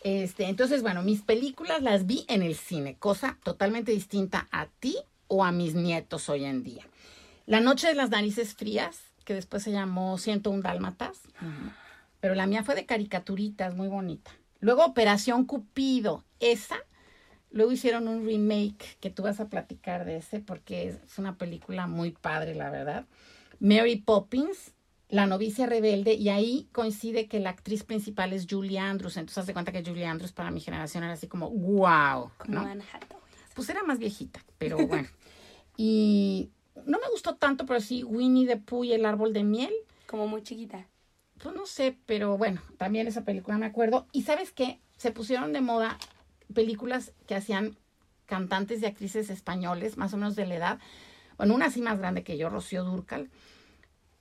Este, 0.03 0.45
entonces, 0.45 0.83
bueno, 0.83 1.01
mis 1.01 1.23
películas 1.23 1.81
las 1.81 2.05
vi 2.05 2.23
en 2.27 2.43
el 2.43 2.55
cine, 2.55 2.97
cosa 2.97 3.39
totalmente 3.43 3.91
distinta 3.91 4.47
a 4.51 4.67
ti 4.67 4.95
o 5.27 5.43
a 5.43 5.51
mis 5.51 5.73
nietos 5.73 6.29
hoy 6.29 6.45
en 6.45 6.63
día. 6.63 6.85
La 7.47 7.61
noche 7.61 7.87
de 7.87 7.95
las 7.95 8.11
narices 8.11 8.53
frías, 8.53 8.99
que 9.25 9.33
después 9.33 9.63
se 9.63 9.71
llamó 9.71 10.19
101 10.19 10.61
dálmatas, 10.61 11.21
pero 12.19 12.35
la 12.35 12.45
mía 12.45 12.63
fue 12.63 12.75
de 12.75 12.85
caricaturitas, 12.85 13.75
muy 13.75 13.87
bonita. 13.87 14.31
Luego 14.59 14.85
Operación 14.85 15.45
Cupido, 15.45 16.23
esa, 16.39 16.77
luego 17.57 17.71
hicieron 17.71 18.07
un 18.07 18.25
remake 18.25 18.97
que 18.99 19.09
tú 19.09 19.23
vas 19.23 19.39
a 19.39 19.49
platicar 19.49 20.05
de 20.05 20.17
ese 20.17 20.39
porque 20.39 20.89
es 20.89 21.17
una 21.17 21.37
película 21.37 21.87
muy 21.87 22.11
padre, 22.11 22.55
la 22.55 22.69
verdad. 22.69 23.05
Mary 23.59 23.97
Poppins, 23.97 24.73
La 25.09 25.25
novicia 25.25 25.65
rebelde, 25.65 26.13
y 26.15 26.27
ahí 26.27 26.67
coincide 26.73 27.27
que 27.27 27.39
la 27.39 27.51
actriz 27.51 27.83
principal 27.83 28.33
es 28.33 28.45
Julie 28.49 28.77
Andrews. 28.77 29.15
Entonces, 29.15 29.37
haz 29.37 29.47
de 29.47 29.53
cuenta 29.53 29.71
que 29.71 29.83
Julie 29.83 30.05
Andrews 30.05 30.33
para 30.33 30.51
mi 30.51 30.59
generación 30.59 31.03
era 31.03 31.13
así 31.13 31.27
como, 31.27 31.49
wow, 31.49 32.29
¿no? 32.47 32.67
Pues 33.55 33.69
era 33.69 33.83
más 33.83 33.99
viejita, 33.99 34.41
pero 34.57 34.85
bueno. 34.85 35.07
y 35.77 36.51
no 36.85 36.99
me 36.99 37.09
gustó 37.09 37.35
tanto, 37.37 37.65
pero 37.65 37.79
sí 37.79 38.03
Winnie 38.03 38.47
the 38.47 38.57
Pooh 38.57 38.83
y 38.83 38.93
el 38.93 39.05
árbol 39.05 39.31
de 39.31 39.43
miel. 39.43 39.73
Como 40.07 40.27
muy 40.27 40.43
chiquita. 40.43 40.87
Pues 41.41 41.55
no 41.55 41.65
sé, 41.65 41.97
pero 42.05 42.37
bueno, 42.37 42.61
también 42.77 43.07
esa 43.07 43.23
película 43.23 43.57
me 43.57 43.65
acuerdo. 43.65 44.07
Y 44.11 44.23
sabes 44.23 44.51
qué? 44.51 44.81
Se 44.97 45.11
pusieron 45.11 45.53
de 45.53 45.61
moda 45.61 45.97
películas 46.53 47.13
que 47.27 47.35
hacían 47.35 47.77
cantantes 48.25 48.81
y 48.81 48.85
actrices 48.85 49.29
españoles, 49.29 49.97
más 49.97 50.13
o 50.13 50.17
menos 50.17 50.35
de 50.35 50.45
la 50.45 50.55
edad. 50.55 50.79
Bueno, 51.37 51.55
una 51.55 51.65
así 51.67 51.81
más 51.81 51.99
grande 51.99 52.23
que 52.23 52.37
yo, 52.37 52.49
Rocío 52.49 52.83
Durcal. 52.83 53.29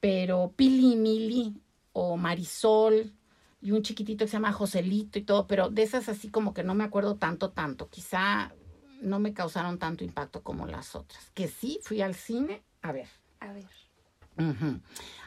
Pero 0.00 0.52
Pili 0.56 0.92
y 0.92 0.96
Mili 0.96 1.60
o 1.92 2.16
Marisol 2.16 3.12
y 3.60 3.72
un 3.72 3.82
chiquitito 3.82 4.24
que 4.24 4.28
se 4.28 4.36
llama 4.36 4.52
Joselito 4.52 5.18
y 5.18 5.22
todo, 5.22 5.46
pero 5.46 5.70
de 5.70 5.82
esas 5.82 6.08
así 6.08 6.28
como 6.28 6.54
que 6.54 6.62
no 6.62 6.74
me 6.74 6.84
acuerdo 6.84 7.16
tanto, 7.16 7.50
tanto. 7.50 7.88
Quizá 7.88 8.52
no 9.00 9.18
me 9.18 9.32
causaron 9.32 9.78
tanto 9.78 10.04
impacto 10.04 10.42
como 10.42 10.66
las 10.66 10.94
otras. 10.94 11.30
Que 11.34 11.48
sí, 11.48 11.80
fui 11.82 12.00
al 12.02 12.14
cine 12.14 12.62
a 12.82 12.92
ver. 12.92 13.08
A 13.40 13.52
ver. 13.52 13.66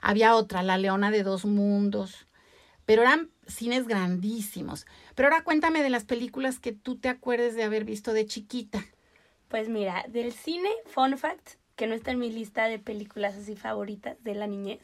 Había 0.01 0.35
otra, 0.35 0.61
La 0.61 0.77
Leona 0.77 1.09
de 1.11 1.23
Dos 1.23 1.45
Mundos, 1.45 2.27
pero 2.85 3.01
eran 3.01 3.31
cines 3.49 3.87
grandísimos. 3.87 4.85
Pero 5.15 5.27
ahora 5.29 5.43
cuéntame 5.43 5.83
de 5.83 5.89
las 5.89 6.05
películas 6.05 6.59
que 6.59 6.71
tú 6.71 6.97
te 6.97 7.09
acuerdes 7.09 7.55
de 7.55 7.63
haber 7.63 7.83
visto 7.85 8.13
de 8.13 8.25
chiquita. 8.25 8.85
Pues 9.47 9.67
mira, 9.69 10.05
del 10.07 10.31
cine, 10.31 10.69
fun 10.85 11.17
fact, 11.17 11.55
que 11.75 11.87
no 11.87 11.95
está 11.95 12.11
en 12.11 12.19
mi 12.19 12.31
lista 12.31 12.67
de 12.67 12.79
películas 12.79 13.35
así 13.35 13.55
favoritas 13.55 14.21
de 14.23 14.35
la 14.35 14.47
niñez, 14.47 14.79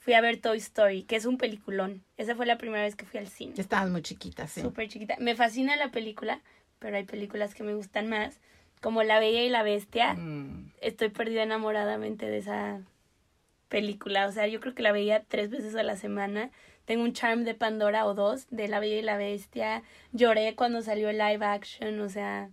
fui 0.00 0.14
a 0.14 0.20
ver 0.20 0.40
Toy 0.40 0.58
Story, 0.58 1.04
que 1.04 1.16
es 1.16 1.24
un 1.24 1.38
peliculón. 1.38 2.04
Esa 2.16 2.34
fue 2.34 2.44
la 2.44 2.58
primera 2.58 2.82
vez 2.82 2.96
que 2.96 3.06
fui 3.06 3.20
al 3.20 3.28
cine. 3.28 3.54
Estabas 3.56 3.90
muy 3.90 4.02
chiquita, 4.02 4.46
sí. 4.46 4.60
Súper 4.60 4.88
chiquita. 4.88 5.16
Me 5.18 5.34
fascina 5.34 5.76
la 5.76 5.90
película, 5.90 6.40
pero 6.78 6.96
hay 6.96 7.04
películas 7.04 7.54
que 7.54 7.62
me 7.62 7.74
gustan 7.74 8.08
más, 8.08 8.40
como 8.82 9.02
La 9.02 9.18
Bella 9.18 9.42
y 9.42 9.48
la 9.48 9.62
Bestia. 9.62 10.14
Mm, 10.14 10.72
Estoy 10.82 11.08
perdida 11.08 11.42
enamoradamente 11.42 12.26
de 12.26 12.38
esa 12.38 12.82
película. 13.68 14.26
O 14.26 14.32
sea, 14.32 14.46
yo 14.46 14.60
creo 14.60 14.74
que 14.74 14.82
la 14.82 14.92
veía 14.92 15.24
tres 15.24 15.50
veces 15.50 15.74
a 15.74 15.82
la 15.82 15.96
semana. 15.96 16.50
Tengo 16.84 17.02
un 17.02 17.12
charm 17.12 17.44
de 17.44 17.54
Pandora 17.54 18.06
o 18.06 18.14
dos 18.14 18.46
de 18.50 18.68
La 18.68 18.80
Bella 18.80 18.96
y 18.96 19.02
la 19.02 19.16
Bestia. 19.16 19.82
Lloré 20.12 20.54
cuando 20.54 20.82
salió 20.82 21.08
el 21.08 21.18
live 21.18 21.44
action, 21.44 22.00
o 22.00 22.08
sea, 22.08 22.50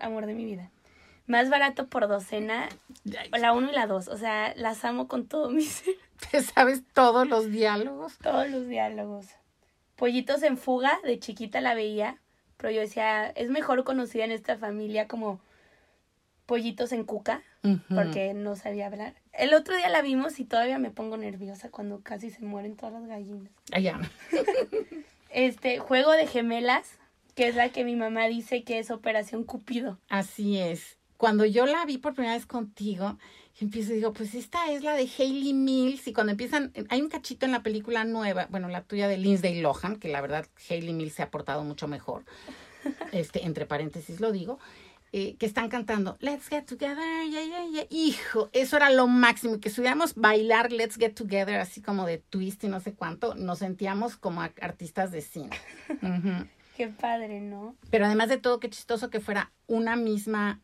amor 0.00 0.26
de 0.26 0.34
mi 0.34 0.44
vida. 0.44 0.70
Más 1.26 1.50
barato 1.50 1.88
por 1.88 2.08
docena, 2.08 2.68
la 3.04 3.52
uno 3.52 3.70
y 3.70 3.74
la 3.74 3.86
dos. 3.86 4.08
O 4.08 4.16
sea, 4.16 4.54
las 4.56 4.84
amo 4.84 5.08
con 5.08 5.26
todo 5.26 5.50
mi 5.50 5.62
ser. 5.62 5.94
Te 6.30 6.42
sabes 6.42 6.82
todos 6.94 7.28
los 7.28 7.50
diálogos. 7.50 8.16
Todos 8.18 8.48
los 8.48 8.66
diálogos. 8.66 9.26
Pollitos 9.96 10.42
en 10.42 10.56
fuga, 10.56 10.98
de 11.04 11.18
chiquita 11.18 11.60
la 11.60 11.74
veía, 11.74 12.18
pero 12.56 12.70
yo 12.70 12.80
decía, 12.80 13.26
es 13.30 13.50
mejor 13.50 13.84
conocida 13.84 14.24
en 14.24 14.32
esta 14.32 14.56
familia 14.56 15.06
como 15.06 15.40
Pollitos 16.48 16.92
en 16.92 17.04
cuca, 17.04 17.42
porque 17.94 18.32
no 18.32 18.56
sabía 18.56 18.86
hablar. 18.86 19.12
El 19.34 19.52
otro 19.52 19.76
día 19.76 19.90
la 19.90 20.00
vimos 20.00 20.40
y 20.40 20.46
todavía 20.46 20.78
me 20.78 20.90
pongo 20.90 21.18
nerviosa 21.18 21.68
cuando 21.68 22.00
casi 22.00 22.30
se 22.30 22.42
mueren 22.42 22.74
todas 22.74 22.94
las 22.94 23.06
gallinas. 23.06 23.52
Ya. 23.78 24.00
Este, 25.30 25.78
Juego 25.78 26.12
de 26.12 26.26
Gemelas, 26.26 26.92
que 27.34 27.48
es 27.48 27.54
la 27.54 27.68
que 27.68 27.84
mi 27.84 27.96
mamá 27.96 28.28
dice 28.28 28.64
que 28.64 28.78
es 28.78 28.90
Operación 28.90 29.44
Cupido. 29.44 29.98
Así 30.08 30.58
es. 30.58 30.96
Cuando 31.18 31.44
yo 31.44 31.66
la 31.66 31.84
vi 31.84 31.98
por 31.98 32.14
primera 32.14 32.34
vez 32.34 32.46
contigo, 32.46 33.18
empiezo 33.60 33.92
y 33.92 33.96
digo, 33.96 34.14
pues 34.14 34.34
esta 34.34 34.72
es 34.72 34.82
la 34.82 34.94
de 34.94 35.06
Hayley 35.18 35.52
Mills. 35.52 36.08
Y 36.08 36.14
cuando 36.14 36.30
empiezan, 36.30 36.72
hay 36.88 37.02
un 37.02 37.10
cachito 37.10 37.44
en 37.44 37.52
la 37.52 37.62
película 37.62 38.04
nueva, 38.04 38.46
bueno, 38.50 38.68
la 38.68 38.84
tuya 38.84 39.06
de 39.06 39.18
Lindsay 39.18 39.60
Lohan, 39.60 39.96
que 39.96 40.08
la 40.08 40.22
verdad 40.22 40.46
Hayley 40.70 40.94
Mills 40.94 41.12
se 41.12 41.22
ha 41.22 41.30
portado 41.30 41.62
mucho 41.62 41.88
mejor. 41.88 42.24
Este, 43.12 43.44
entre 43.44 43.66
paréntesis 43.66 44.20
lo 44.20 44.32
digo. 44.32 44.58
Eh, 45.12 45.36
que 45.36 45.46
están 45.46 45.68
cantando 45.68 46.16
Let's 46.20 46.48
Get 46.48 46.64
Together, 46.66 47.24
yeah, 47.30 47.42
yeah, 47.42 47.66
yeah. 47.72 47.86
Hijo, 47.90 48.50
eso 48.52 48.76
era 48.76 48.90
lo 48.90 49.06
máximo. 49.06 49.58
Que 49.60 49.68
estuviéramos 49.70 50.14
bailar 50.14 50.70
Let's 50.72 50.96
Get 50.96 51.14
Together, 51.14 51.60
así 51.60 51.80
como 51.80 52.06
de 52.06 52.18
twist 52.18 52.62
y 52.64 52.68
no 52.68 52.80
sé 52.80 52.92
cuánto, 52.94 53.34
nos 53.34 53.60
sentíamos 53.60 54.16
como 54.16 54.42
artistas 54.42 55.10
de 55.10 55.22
cine. 55.22 55.56
Qué 56.76 56.88
padre, 56.88 57.40
¿no? 57.40 57.74
Pero 57.90 58.06
además 58.06 58.28
de 58.28 58.36
todo, 58.38 58.60
qué 58.60 58.70
chistoso 58.70 59.10
que 59.10 59.18
fuera 59.18 59.52
una 59.66 59.96
misma 59.96 60.60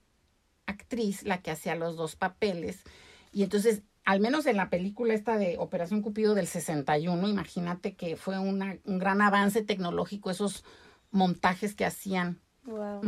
actriz 0.66 1.24
la 1.24 1.38
que 1.42 1.50
hacía 1.50 1.74
los 1.74 1.96
dos 1.96 2.14
papeles. 2.14 2.84
Y 3.32 3.42
entonces, 3.42 3.82
al 4.04 4.20
menos 4.20 4.46
en 4.46 4.56
la 4.56 4.70
película 4.70 5.12
esta 5.14 5.38
de 5.38 5.56
Operación 5.58 6.02
Cupido 6.02 6.34
del 6.34 6.46
61, 6.46 7.26
imagínate 7.28 7.96
que 7.96 8.14
fue 8.16 8.38
una- 8.38 8.78
un 8.84 8.98
gran 9.00 9.22
avance 9.22 9.62
tecnológico 9.62 10.30
esos 10.30 10.64
montajes 11.10 11.74
que 11.74 11.84
hacían. 11.84 12.40
Wow. 12.64 13.00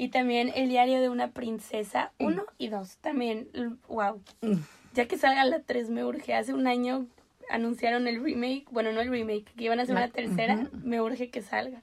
Y 0.00 0.08
también 0.08 0.52
El 0.54 0.68
diario 0.68 1.00
de 1.00 1.08
una 1.10 1.32
princesa, 1.32 2.12
uno 2.20 2.44
y 2.56 2.68
dos. 2.68 2.96
También, 2.98 3.48
wow. 3.88 4.22
Mm. 4.40 4.54
Ya 4.94 5.06
que 5.06 5.18
salga 5.18 5.44
la 5.44 5.60
tres 5.60 5.90
me 5.90 6.04
urge. 6.04 6.32
Hace 6.34 6.54
un 6.54 6.66
año 6.68 7.06
anunciaron 7.50 8.06
el 8.06 8.22
remake, 8.22 8.64
bueno, 8.70 8.92
no 8.92 9.00
el 9.00 9.10
remake, 9.10 9.44
que 9.56 9.64
iban 9.64 9.80
a 9.80 9.82
hacer 9.82 9.96
La- 9.96 10.02
una 10.04 10.12
tercera. 10.12 10.54
ujú. 10.54 10.68
Me 10.84 11.00
urge 11.02 11.30
que 11.30 11.42
salga. 11.42 11.82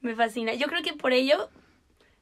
Me 0.00 0.14
fascina. 0.14 0.54
Yo 0.54 0.68
creo 0.68 0.82
que 0.82 0.92
por 0.94 1.12
ello 1.12 1.50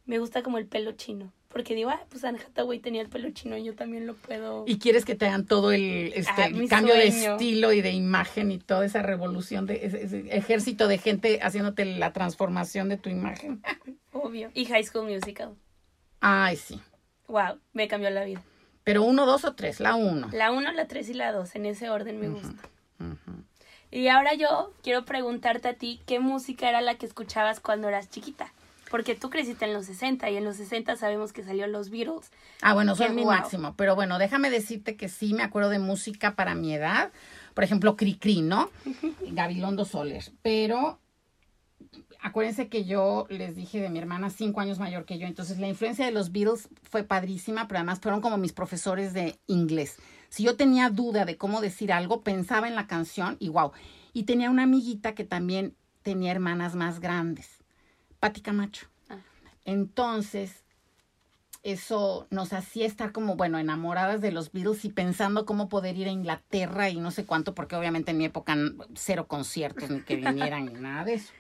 me 0.07 0.19
gusta 0.19 0.43
como 0.43 0.57
el 0.59 0.67
pelo 0.67 0.93
chino. 0.93 1.31
Porque 1.49 1.75
digo, 1.75 1.91
ah, 1.91 2.01
pues 2.09 2.25
Anne 2.25 2.39
Hathaway 2.39 2.79
tenía 2.79 3.03
el 3.03 3.09
pelo 3.09 3.29
chino, 3.33 3.59
yo 3.59 3.75
también 3.75 4.07
lo 4.07 4.15
puedo. 4.15 4.65
Y 4.69 4.79
quieres 4.79 5.05
que 5.05 5.17
te 5.17 5.27
hagan 5.27 5.47
todo 5.47 5.73
el, 5.73 6.13
este, 6.15 6.31
Ah, 6.43 6.47
el 6.47 6.55
mi 6.55 6.69
cambio 6.69 6.95
de 6.95 7.09
estilo 7.09 7.73
y 7.73 7.81
de 7.83 7.91
imagen 7.91 8.53
y 8.53 8.59
toda 8.59 8.87
esa 8.87 9.03
revolución 9.03 9.67
de 9.67 9.85
ese, 9.85 10.05
ese 10.05 10.35
ejército 10.35 10.87
de 10.87 10.97
gente 10.99 11.41
haciéndote 11.43 11.85
la 11.85 12.13
transformación 12.13 12.89
de 12.89 12.97
tu 12.97 13.11
imagen. 13.11 13.61
Obvio. 14.13 14.51
Y 14.55 14.65
High 14.67 14.85
School 14.85 15.09
Musical. 15.09 15.55
Ay, 16.21 16.57
sí. 16.57 16.81
Wow, 17.29 17.59
me 17.73 17.89
cambió 17.89 18.11
la 18.11 18.25
vida. 18.25 18.43
Pero 18.85 19.03
uno, 19.03 19.27
dos 19.27 19.45
o 19.45 19.55
tres, 19.55 19.81
la 19.81 19.95
uno. 19.95 20.29
La 20.33 20.51
uno, 20.51 20.73
la 20.73 20.87
tres 20.87 21.09
y 21.09 21.15
la 21.15 21.33
dos, 21.33 21.55
en 21.55 21.67
ese 21.67 21.91
orden 21.91 22.21
me 22.21 22.29
gusta. 22.29 22.63
Y 23.91 24.09
ahora 24.09 24.35
yo 24.35 24.73
quiero 24.83 25.05
preguntarte 25.05 25.69
a 25.69 25.75
ti, 25.75 26.01
¿qué 26.07 26.21
música 26.21 26.69
era 26.69 26.81
la 26.81 26.97
que 26.97 27.07
escuchabas 27.07 27.61
cuando 27.61 27.89
eras 27.89 28.09
chiquita? 28.09 28.53
Porque 28.91 29.15
tú 29.15 29.31
creciste 29.31 29.65
en 29.65 29.73
los 29.73 29.87
60 29.87 30.31
y 30.31 30.37
en 30.37 30.45
los 30.45 30.57
60 30.57 30.97
sabemos 30.97 31.33
que 31.33 31.45
salió 31.45 31.67
los 31.67 31.91
Beatles. 31.91 32.31
Ah, 32.61 32.75
bueno, 32.75 32.97
son 32.97 33.15
mi 33.15 33.25
máximo. 33.25 33.75
Pero 33.77 33.95
bueno, 33.95 34.19
déjame 34.19 34.51
decirte 34.51 34.97
que 34.97 35.09
sí 35.09 35.33
me 35.33 35.45
acuerdo 35.45 35.71
de 35.71 35.79
música 35.79 36.35
para 36.35 36.55
mi 36.57 36.75
edad. 36.75 37.13
Por 37.55 37.63
ejemplo, 37.63 37.97
Cricri, 37.97 38.43
¿no? 38.43 38.71
Gabilondo 39.23 39.85
Soler. 39.85 40.25
Pero 40.43 40.99
acuérdense 42.23 42.69
que 42.69 42.85
yo 42.85 43.27
les 43.29 43.57
dije 43.57 43.81
de 43.81 43.91
mi 43.91 43.99
hermana 43.99 44.31
cinco 44.31 44.61
años 44.61 44.79
mayor 44.79 45.05
que 45.05 45.19
yo. 45.19 45.27
Entonces 45.27 45.59
la 45.59 45.69
influencia 45.69 46.05
de 46.05 46.13
los 46.13 46.33
Beatles 46.33 46.69
fue 46.83 47.03
padrísima, 47.03 47.69
pero 47.69 47.79
además 47.79 48.01
fueron 48.01 48.21
como 48.21 48.37
mis 48.37 48.53
profesores 48.53 49.13
de 49.13 49.39
inglés. 49.47 49.97
Si 50.29 50.45
yo 50.45 50.57
tenía 50.57 50.91
duda 50.91 51.25
de 51.25 51.37
cómo 51.37 51.61
decir 51.61 51.93
algo, 51.93 52.23
pensaba 52.23 52.69
en 52.69 52.77
la 52.77 52.87
canción 52.87 53.37
y 53.41 53.49
wow. 53.49 53.73
Y 54.13 54.25
tenía 54.25 54.51
una 54.51 54.65
amiguita 54.65 55.15
que 55.15 55.25
también 55.25 55.75
tenía 56.03 56.31
hermanas 56.31 56.75
más 56.75 57.01
grandes. 57.01 57.59
Patti 58.21 58.41
Camacho. 58.41 58.87
Ah. 59.09 59.17
Entonces, 59.65 60.65
eso 61.63 62.27
nos 62.31 62.53
hacía 62.53 62.87
estar 62.87 63.13
como, 63.13 63.37
bueno, 63.37 63.59
enamoradas 63.59 64.21
de 64.21 64.33
los 64.33 64.53
Beatles 64.53 64.85
y 64.85 64.91
pensando 64.91 65.45
cómo 65.45 65.69
poder 65.69 65.97
ir 65.97 66.09
a 66.09 66.13
Inglaterra 66.13 66.89
y 66.91 67.01
no 67.01 67.11
sé 67.11 67.25
cuánto, 67.27 67.55
porque 67.55 67.77
obviamente 67.77 68.13
en 68.13 68.19
mi 68.19 68.25
época 68.25 68.57
cero 68.95 69.27
conciertos 69.27 69.91
ni 69.91 70.01
que 70.01 70.17
vinieran 70.17 70.67
ni 70.67 70.81
nada 70.81 71.05
de 71.05 71.15
eso. 71.15 71.33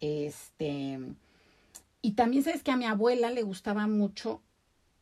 Este, 0.00 0.98
y 2.02 2.12
también 2.12 2.44
sabes 2.44 2.62
que 2.62 2.70
a 2.70 2.76
mi 2.76 2.86
abuela 2.86 3.30
le 3.30 3.42
gustaba 3.42 3.86
mucho 3.86 4.42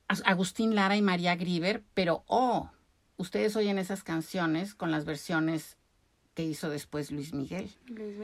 Agustín 0.08 0.74
Lara 0.74 0.96
y 0.96 1.02
María 1.02 1.36
Grieber, 1.36 1.82
pero 1.94 2.24
oh, 2.26 2.70
ustedes 3.16 3.56
oyen 3.56 3.78
esas 3.78 4.02
canciones 4.02 4.74
con 4.74 4.90
las 4.90 5.04
versiones 5.04 5.76
que 6.34 6.44
hizo 6.44 6.68
después 6.68 7.10
Luis 7.10 7.32
Miguel. 7.32 7.70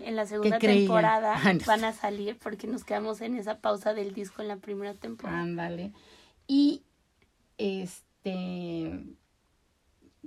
En 0.05 0.17
la 0.17 0.27
segunda 0.27 0.59
temporada 0.59 1.35
Ah, 1.45 1.55
van 1.67 1.85
a 1.85 1.93
salir 1.93 2.39
porque 2.39 2.67
nos 2.67 2.85
quedamos 2.85 3.21
en 3.23 3.37
esa 3.37 3.59
pausa 3.59 3.95
del 3.95 4.13
disco 4.13 4.43
en 4.43 4.49
la 4.49 4.57
primera 4.57 4.95
temporada. 4.95 5.41
Ándale. 5.41 5.93
Y 6.47 6.83
este 7.57 9.03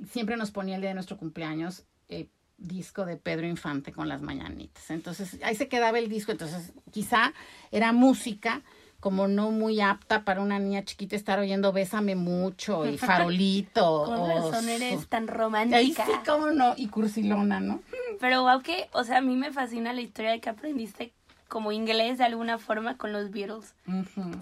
siempre 0.10 0.36
nos 0.36 0.52
ponía 0.52 0.76
el 0.76 0.82
día 0.82 0.90
de 0.90 0.96
nuestro 0.96 1.18
cumpleaños 1.18 1.86
el 2.08 2.30
disco 2.58 3.06
de 3.06 3.18
Pedro 3.18 3.48
Infante 3.48 3.92
con 3.92 4.08
las 4.10 4.22
mañanitas. 4.22 4.90
Entonces, 4.92 5.40
ahí 5.44 5.56
se 5.56 5.68
quedaba 5.68 6.00
el 6.00 6.10
disco. 6.10 6.32
Entonces, 6.32 6.74
quizá 6.92 7.34
era 7.72 7.92
música 7.92 8.62
como 9.00 9.28
no 9.28 9.52
muy 9.52 9.82
apta 9.82 10.24
para 10.24 10.42
una 10.42 10.58
niña 10.58 10.84
chiquita 10.84 11.16
estar 11.16 11.38
oyendo 11.38 11.72
Bésame 11.72 12.16
mucho 12.16 12.88
y 12.88 12.98
Farolito. 12.98 14.04
Con 14.06 14.20
o 14.20 14.28
razón 14.28 14.68
eres 14.68 15.08
tan 15.08 15.24
Ahí 15.30 15.36
romántica. 15.36 16.06
sí, 16.06 16.12
cómo 16.26 16.48
no. 16.48 16.74
Y 16.76 16.88
Cursilona, 16.88 17.60
¿no? 17.60 17.82
Pero 18.20 18.42
wow 18.44 18.62
que, 18.62 18.90
o 18.94 19.04
sea, 19.04 19.18
a 19.18 19.22
mí 19.22 19.36
me 19.36 19.52
fascina 19.52 19.94
la 19.94 20.02
historia 20.02 20.32
de 20.32 20.40
que 20.40 20.50
aprendiste 20.50 21.14
como 21.48 21.72
inglés 21.72 22.18
de 22.18 22.24
alguna 22.24 22.58
forma 22.58 22.98
con 22.98 23.12
los 23.12 23.30
Beatles. 23.30 23.76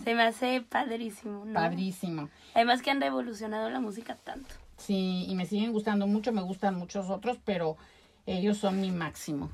Se 0.03 0.15
me 0.15 0.23
hace 0.23 0.61
padrísimo, 0.61 1.43
¿no? 1.45 1.53
Padrísimo. 1.53 2.29
Además 2.53 2.81
que 2.81 2.91
han 2.91 3.01
revolucionado 3.01 3.69
la 3.69 3.79
música 3.81 4.15
tanto. 4.15 4.55
Sí, 4.77 5.25
y 5.27 5.35
me 5.35 5.45
siguen 5.45 5.73
gustando 5.73 6.07
mucho, 6.07 6.31
me 6.31 6.41
gustan 6.41 6.75
muchos 6.75 7.09
otros, 7.09 7.37
pero 7.43 7.77
ellos 8.25 8.57
son 8.57 8.81
mi 8.81 8.91
máximo. 8.91 9.51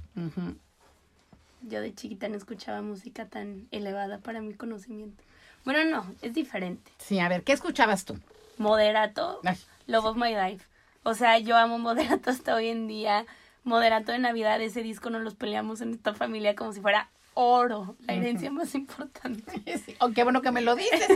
Yo 1.61 1.81
de 1.81 1.93
chiquita 1.93 2.29
no 2.29 2.37
escuchaba 2.37 2.81
música 2.81 3.25
tan 3.25 3.67
elevada 3.71 4.19
para 4.19 4.41
mi 4.41 4.53
conocimiento. 4.53 5.23
Bueno, 5.65 5.83
no, 5.85 6.15
es 6.21 6.33
diferente. 6.33 6.91
Sí, 6.97 7.19
a 7.19 7.27
ver, 7.27 7.43
¿qué 7.43 7.53
escuchabas 7.53 8.05
tú? 8.05 8.17
Moderato, 8.57 9.39
Ay, 9.43 9.57
Love 9.87 10.05
of 10.05 10.17
My 10.17 10.33
Life. 10.33 10.65
O 11.03 11.13
sea, 11.13 11.39
yo 11.39 11.57
amo 11.57 11.79
Moderato 11.79 12.29
hasta 12.29 12.55
hoy 12.55 12.67
en 12.67 12.87
día. 12.87 13.25
Moderato 13.63 14.11
de 14.11 14.19
Navidad, 14.19 14.61
ese 14.61 14.83
disco 14.83 15.09
nos 15.09 15.21
los 15.21 15.35
peleamos 15.35 15.81
en 15.81 15.93
esta 15.93 16.13
familia 16.13 16.55
como 16.55 16.73
si 16.73 16.81
fuera 16.81 17.09
oro, 17.33 17.95
la 18.05 18.13
herencia 18.13 18.51
más 18.51 18.75
importante. 18.75 19.61
sí, 19.85 19.95
oh, 19.99 20.11
qué 20.11 20.23
bueno 20.23 20.41
que 20.41 20.51
me 20.51 20.61
lo 20.61 20.75
dices. 20.75 21.07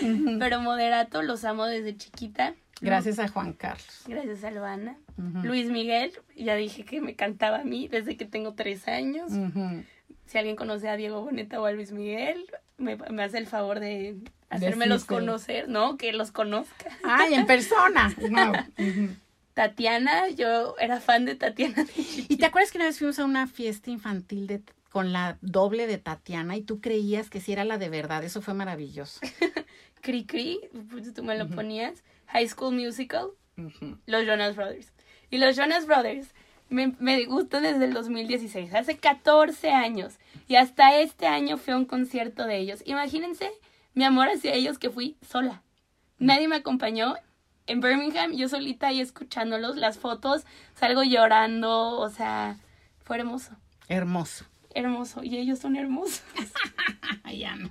Pero 0.38 0.60
Moderato 0.60 1.22
los 1.22 1.44
amo 1.44 1.66
desde 1.66 1.96
chiquita. 1.96 2.54
Gracias 2.80 3.18
a 3.18 3.28
Juan 3.28 3.52
Carlos. 3.52 4.02
Gracias 4.06 4.44
a 4.44 4.96
Luis 5.42 5.68
Miguel, 5.68 6.12
ya 6.36 6.54
dije 6.54 6.84
que 6.84 7.00
me 7.00 7.14
cantaba 7.14 7.60
a 7.60 7.64
mí 7.64 7.88
desde 7.88 8.16
que 8.16 8.24
tengo 8.24 8.54
tres 8.54 8.86
años. 8.88 9.32
Si 10.26 10.38
alguien 10.38 10.56
conoce 10.56 10.88
a 10.88 10.96
Diego 10.96 11.22
Boneta 11.22 11.60
o 11.60 11.66
a 11.66 11.72
Luis 11.72 11.92
Miguel, 11.92 12.44
me, 12.76 12.96
me 12.96 13.22
hace 13.22 13.38
el 13.38 13.46
favor 13.46 13.80
de 13.80 14.16
hacérmelos 14.50 15.04
conocer, 15.04 15.68
¿no? 15.68 15.96
Que 15.96 16.12
los 16.12 16.30
conozca. 16.30 16.90
Ay, 17.04 17.34
en 17.34 17.46
persona. 17.46 18.14
Wow. 18.20 19.16
Tatiana, 19.54 20.28
yo 20.28 20.76
era 20.78 21.00
fan 21.00 21.24
de 21.24 21.34
Tatiana. 21.34 21.84
¿Y 21.96 22.36
te 22.36 22.46
acuerdas 22.46 22.70
que 22.70 22.78
una 22.78 22.84
vez 22.84 22.98
fuimos 22.98 23.18
a 23.18 23.24
una 23.24 23.48
fiesta 23.48 23.90
infantil 23.90 24.46
de, 24.46 24.62
con 24.88 25.12
la 25.12 25.36
doble 25.40 25.88
de 25.88 25.98
Tatiana 25.98 26.56
y 26.56 26.62
tú 26.62 26.80
creías 26.80 27.28
que 27.28 27.40
sí 27.40 27.52
era 27.52 27.64
la 27.64 27.76
de 27.76 27.88
verdad? 27.88 28.22
Eso 28.22 28.40
fue 28.40 28.54
maravilloso. 28.54 29.18
Cri 30.00 30.26
Cri, 30.26 30.60
pues 30.90 31.12
tú 31.12 31.24
me 31.24 31.36
lo 31.36 31.48
ponías. 31.48 32.04
High 32.28 32.48
School 32.48 32.76
Musical, 32.76 33.30
los 34.06 34.24
Jonas 34.24 34.54
Brothers. 34.54 34.92
Y 35.30 35.38
los 35.38 35.56
Jonas 35.56 35.86
Brothers 35.86 36.34
me, 36.68 36.94
me 36.98 37.24
gustan 37.26 37.62
desde 37.62 37.84
el 37.84 37.92
2016, 37.94 38.74
hace 38.74 38.96
14 38.98 39.70
años. 39.70 40.18
Y 40.46 40.56
hasta 40.56 40.96
este 41.00 41.26
año 41.26 41.56
fui 41.56 41.74
a 41.74 41.76
un 41.76 41.84
concierto 41.84 42.44
de 42.46 42.58
ellos. 42.58 42.82
Imagínense 42.86 43.50
mi 43.94 44.04
amor 44.04 44.28
hacia 44.28 44.52
ellos 44.54 44.78
que 44.78 44.90
fui 44.90 45.16
sola. 45.28 45.62
Nadie 46.18 46.48
me 46.48 46.56
acompañó. 46.56 47.14
En 47.66 47.80
Birmingham, 47.80 48.32
yo 48.32 48.48
solita 48.48 48.86
ahí 48.88 49.00
escuchándolos, 49.00 49.76
las 49.76 49.98
fotos, 49.98 50.46
salgo 50.74 51.02
llorando, 51.02 51.98
o 52.00 52.08
sea, 52.08 52.56
fue 53.04 53.18
hermoso, 53.18 53.52
Hermoso. 53.88 54.46
hermoso. 54.74 55.22
Y 55.22 55.36
ellos 55.36 55.58
son 55.58 55.76
hermosos. 55.76 56.22
Ya 57.36 57.54
no. 57.56 57.70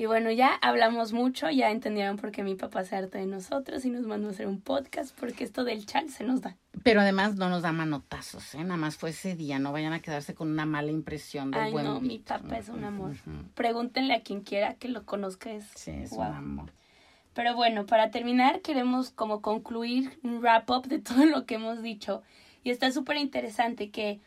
Y 0.00 0.06
bueno, 0.06 0.30
ya 0.30 0.54
hablamos 0.62 1.12
mucho, 1.12 1.50
ya 1.50 1.70
entendieron 1.70 2.16
por 2.16 2.30
qué 2.30 2.42
mi 2.42 2.54
papá 2.54 2.84
se 2.84 2.96
harta 2.96 3.18
de 3.18 3.26
nosotros 3.26 3.84
y 3.84 3.90
nos 3.90 4.06
mandó 4.06 4.28
a 4.28 4.30
hacer 4.30 4.46
un 4.46 4.58
podcast, 4.58 5.14
porque 5.20 5.44
esto 5.44 5.62
del 5.62 5.84
chat 5.84 6.08
se 6.08 6.24
nos 6.24 6.40
da. 6.40 6.56
Pero 6.82 7.02
además 7.02 7.36
no 7.36 7.50
nos 7.50 7.60
da 7.60 7.72
manotazos, 7.72 8.54
¿eh? 8.54 8.64
Nada 8.64 8.78
más 8.78 8.96
fue 8.96 9.10
ese 9.10 9.36
día. 9.36 9.58
No 9.58 9.72
vayan 9.72 9.92
a 9.92 10.00
quedarse 10.00 10.34
con 10.34 10.50
una 10.50 10.64
mala 10.64 10.90
impresión 10.90 11.50
del 11.50 11.64
Ay, 11.64 11.72
buen 11.72 11.84
no, 11.84 12.00
mi 12.00 12.18
papá 12.18 12.56
es 12.56 12.70
un 12.70 12.82
amor. 12.82 13.12
Pregúntenle 13.54 14.14
a 14.14 14.22
quien 14.22 14.40
quiera 14.40 14.72
que 14.76 14.88
lo 14.88 15.04
conozca, 15.04 15.52
es, 15.52 15.66
Sí, 15.74 15.90
es 15.90 16.12
un 16.12 16.22
amor. 16.22 16.72
Pero 17.34 17.54
bueno, 17.54 17.84
para 17.84 18.10
terminar, 18.10 18.62
queremos 18.62 19.10
como 19.10 19.42
concluir 19.42 20.18
un 20.22 20.40
wrap-up 20.40 20.86
de 20.86 20.98
todo 21.00 21.26
lo 21.26 21.44
que 21.44 21.56
hemos 21.56 21.82
dicho. 21.82 22.22
Y 22.64 22.70
está 22.70 22.90
súper 22.90 23.18
interesante 23.18 23.90
que, 23.90 24.22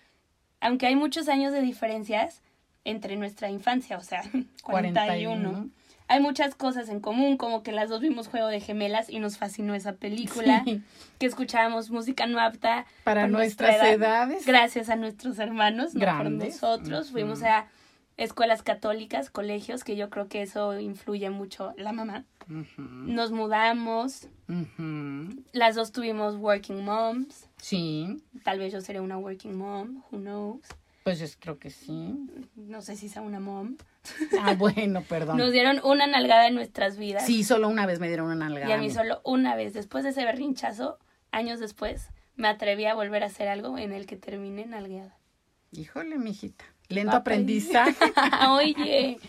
aunque 0.61 0.85
hay 0.85 0.95
muchos 0.95 1.29
años 1.29 1.51
de 1.51 1.61
diferencias 1.63 2.43
entre 2.85 3.15
nuestra 3.15 3.49
infancia, 3.49 3.97
o 3.97 4.01
sea, 4.01 4.21
41, 4.63 5.69
hay 6.09 6.19
muchas 6.19 6.53
cosas 6.53 6.89
en 6.89 6.99
común, 6.99 7.37
como 7.37 7.63
que 7.63 7.71
las 7.71 7.89
dos 7.89 8.01
vimos 8.01 8.27
Juego 8.27 8.47
de 8.47 8.59
Gemelas 8.59 9.09
y 9.09 9.19
nos 9.19 9.37
fascinó 9.37 9.73
esa 9.73 9.93
película, 9.93 10.61
Sí. 10.65 10.81
que 11.17 11.25
escuchábamos 11.25 11.89
música 11.91 12.27
no 12.27 12.39
apta 12.39 12.85
Para 13.05 13.27
nuestras 13.27 13.75
edad, 13.77 13.93
edades. 13.93 14.45
gracias 14.45 14.89
a 14.89 14.95
nuestros 14.97 15.39
hermanos, 15.39 15.93
no 15.93 15.99
por 16.01 16.01
Grandes. 16.01 16.61
nosotros. 16.61 17.11
Fuimos 17.11 17.41
a 17.43 17.67
escuelas 18.17 18.61
católicas, 18.63 19.29
colegios, 19.31 19.83
que 19.83 19.95
yo 19.95 20.09
creo 20.09 20.27
que 20.27 20.41
eso 20.43 20.77
influye 20.79 21.29
mucho 21.29 21.73
la 21.77 21.93
mamá. 21.93 22.25
Nos 22.77 23.31
mudamos, 23.31 24.27
las 25.53 25.75
dos 25.75 25.91
tuvimos 25.93 26.35
working 26.35 26.83
moms. 26.83 27.47
Sí, 27.57 28.21
Tal 28.43 28.59
vez 28.59 28.73
yo 28.73 28.81
seré 28.81 28.99
una 28.99 29.17
working 29.17 29.55
mom, 29.57 30.03
who 30.11 30.17
knows. 30.19 30.59
Pues 31.03 31.19
yo 31.19 31.25
creo 31.39 31.59
que 31.59 31.69
sí. 31.69 32.15
No 32.55 32.81
sé 32.81 32.95
si 32.95 33.09
sea 33.09 33.21
una 33.21 33.39
mom. 33.39 33.77
Ah, 34.41 34.53
bueno, 34.57 35.03
perdón. 35.03 35.37
Nos 35.37 35.51
dieron 35.51 35.81
una 35.83 36.07
nalgada 36.07 36.47
en 36.47 36.55
nuestras 36.55 36.97
vidas. 36.97 37.25
Sí, 37.25 37.43
solo 37.43 37.67
una 37.67 37.85
vez 37.85 37.99
me 37.99 38.07
dieron 38.07 38.27
una 38.27 38.35
nalgada. 38.35 38.69
Y 38.69 38.71
a 38.71 38.77
mí 38.77 38.89
solo 38.89 39.21
una 39.23 39.55
vez, 39.55 39.73
después 39.73 40.03
de 40.03 40.11
ese 40.11 40.23
berrinchazo, 40.23 40.99
años 41.31 41.59
después, 41.59 42.09
me 42.35 42.47
atreví 42.47 42.85
a 42.85 42.95
volver 42.95 43.23
a 43.23 43.27
hacer 43.27 43.47
algo 43.47 43.77
en 43.77 43.91
el 43.91 44.05
que 44.05 44.15
terminé 44.15 44.65
nalgueada. 44.65 45.17
Híjole, 45.71 46.17
mijita. 46.17 46.65
Lento 46.89 47.11
Va, 47.11 47.17
aprendizaje. 47.17 48.13
Oye, 48.49 49.19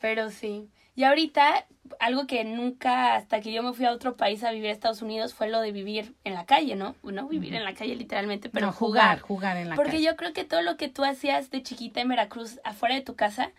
pero 0.00 0.30
sí. 0.30 0.68
Y 0.96 1.04
ahorita, 1.04 1.66
algo 2.00 2.26
que 2.26 2.42
nunca, 2.44 3.14
hasta 3.16 3.40
que 3.40 3.52
yo 3.52 3.62
me 3.62 3.74
fui 3.74 3.84
a 3.84 3.92
otro 3.92 4.16
país 4.16 4.42
a 4.42 4.50
vivir 4.50 4.70
a 4.70 4.72
Estados 4.72 5.02
Unidos, 5.02 5.34
fue 5.34 5.48
lo 5.50 5.60
de 5.60 5.70
vivir 5.70 6.14
en 6.24 6.32
la 6.34 6.46
calle, 6.46 6.74
¿no? 6.74 6.96
No 7.02 7.28
vivir 7.28 7.54
en 7.54 7.64
la 7.64 7.74
calle 7.74 7.94
literalmente, 7.96 8.48
pero 8.48 8.66
No, 8.66 8.72
jugar. 8.72 9.18
jugar, 9.18 9.20
jugar 9.20 9.56
en 9.58 9.68
la 9.68 9.76
Porque 9.76 9.92
calle. 9.92 10.04
yo 10.04 10.16
creo 10.16 10.32
que 10.32 10.44
todo 10.44 10.62
lo 10.62 10.76
que 10.78 10.88
tú 10.88 11.04
hacías 11.04 11.50
de 11.50 11.62
chiquita 11.62 12.00
en 12.00 12.08
Veracruz, 12.08 12.58
afuera 12.64 12.94
de 12.94 13.02
tu 13.02 13.14
casa, 13.14 13.52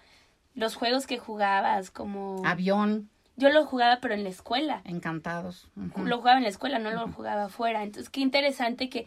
los 0.55 0.75
juegos 0.75 1.05
que 1.05 1.19
jugabas, 1.19 1.91
como... 1.91 2.41
Avión, 2.43 3.07
Yo 3.35 3.49
lo 3.49 3.65
jugaba, 3.67 3.99
pero 4.01 4.15
en 4.15 4.23
la 4.23 4.29
escuela. 4.29 4.81
encantados. 4.83 5.69
Lo 5.95 6.17
jugaba 6.17 6.37
en 6.37 6.43
la 6.43 6.49
escuela, 6.49 6.79
no 6.79 6.89
lo 6.89 7.07
jugaba 7.11 7.43
afuera. 7.45 7.83
Entonces, 7.83 8.09
qué 8.09 8.21
interesante 8.21 8.89
que 8.89 9.05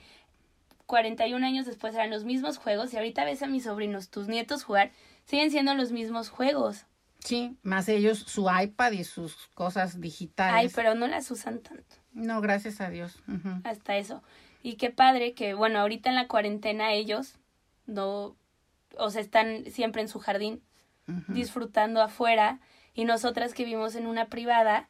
41 0.86 1.44
años 1.44 1.66
después 1.66 1.94
eran 1.94 2.10
los 2.10 2.24
mismos 2.24 2.58
juegos 2.58 2.92
y 2.92 2.96
ahorita 2.96 3.24
ves 3.24 3.42
a 3.42 3.48
mis 3.48 3.64
sobrinos, 3.64 4.08
tus 4.08 4.28
nietos 4.28 4.62
jugar, 4.64 4.92
siguen 5.24 5.50
siendo 5.50 5.74
los 5.74 5.90
mismos 5.92 6.28
juegos. 6.30 6.84
Sí, 7.24 7.56
más 7.62 7.88
ellos, 7.88 8.18
su 8.18 8.48
iPad 8.50 8.92
y 8.92 9.04
sus 9.04 9.48
cosas 9.54 10.00
digitales. 10.00 10.54
Ay, 10.54 10.70
pero 10.74 10.94
no 10.94 11.06
las 11.06 11.30
usan 11.30 11.60
tanto. 11.60 11.96
No, 12.12 12.40
gracias 12.40 12.80
a 12.80 12.90
Dios. 12.90 13.22
Hasta 13.64 13.96
eso. 13.96 14.22
Y 14.62 14.74
qué 14.74 14.90
padre 14.90 15.34
que, 15.34 15.54
bueno, 15.54 15.78
ahorita 15.78 16.10
en 16.10 16.16
la 16.16 16.28
cuarentena 16.28 16.92
ellos 16.92 17.34
no, 17.86 18.36
o 18.96 19.10
sea, 19.10 19.20
están 19.20 19.64
siempre 19.66 20.02
en 20.02 20.08
su 20.08 20.18
jardín, 20.18 20.62
disfrutando 21.28 22.02
afuera, 22.02 22.60
y 22.94 23.04
nosotras 23.04 23.52
que 23.52 23.64
vivimos 23.64 23.96
en 23.96 24.06
una 24.06 24.26
privada, 24.26 24.88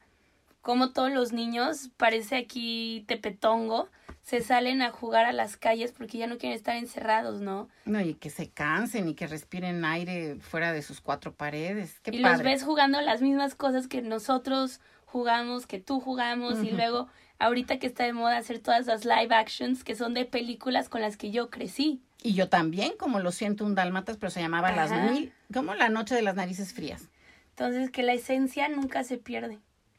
como 0.61 0.91
todos 0.91 1.11
los 1.11 1.33
niños, 1.33 1.91
parece 1.97 2.37
aquí 2.37 3.05
tepetongo, 3.09 3.89
se 4.31 4.43
salen 4.43 4.81
a 4.81 4.93
jugar 4.93 5.27
a 5.27 5.33
las 5.33 5.57
calles 5.57 5.91
porque 5.91 6.17
ya 6.17 6.29
no 6.29 6.39
quieren 6.39 6.57
estar 6.57 6.77
encerrados, 6.77 7.41
¿no? 7.41 7.69
No, 7.85 8.01
y 8.01 8.15
que 8.15 8.31
se 8.31 8.49
cansen 8.49 9.09
y 9.09 9.15
que 9.15 9.27
respiren 9.27 9.85
aire 9.85 10.37
fuera 10.37 10.73
de 10.73 10.83
sus 10.83 11.01
cuatro 11.01 11.35
paredes. 11.35 11.99
Qué 12.05 12.13
y 12.15 12.23
padre. 12.23 12.37
los 12.37 12.45
ves 12.45 12.63
jugando 12.63 13.01
las 13.01 13.23
mismas 13.23 13.57
cosas 13.57 13.89
que 13.89 14.03
nosotros 14.03 14.81
jugamos, 15.05 15.67
que 15.67 15.81
tú 15.81 15.99
jugamos, 15.99 16.63
y 16.63 16.71
luego 16.71 17.09
ahorita 17.41 17.81
que 17.81 17.89
está 17.89 18.05
de 18.05 18.13
moda 18.13 18.37
hacer 18.37 18.61
todas 18.61 18.87
las 18.87 19.05
live 19.05 19.35
actions 19.35 19.83
que 19.83 19.97
son 19.97 20.15
de 20.15 20.27
películas 20.27 20.89
con 20.89 21.01
las 21.01 21.17
que 21.17 21.33
yo 21.33 21.51
crecí. 21.51 22.01
Y 22.23 22.35
yo 22.35 22.49
también, 22.49 22.93
como 22.97 23.19
lo 23.19 23.33
siento 23.33 23.65
un 23.65 23.75
dálmatas, 23.75 24.17
pero 24.17 24.31
se 24.31 24.41
llamaba 24.41 24.71
Las. 24.71 24.93
Mil, 25.11 25.33
como 25.53 25.75
La 25.75 25.89
Noche 25.89 26.15
de 26.15 26.23
las 26.23 26.37
Narices 26.37 26.73
Frías. 26.73 27.09
Entonces, 27.49 27.91
que 27.91 28.05
la 28.05 28.13
esencia 28.13 28.69
nunca 28.69 29.03
se 29.03 29.19
pierde. 29.19 29.59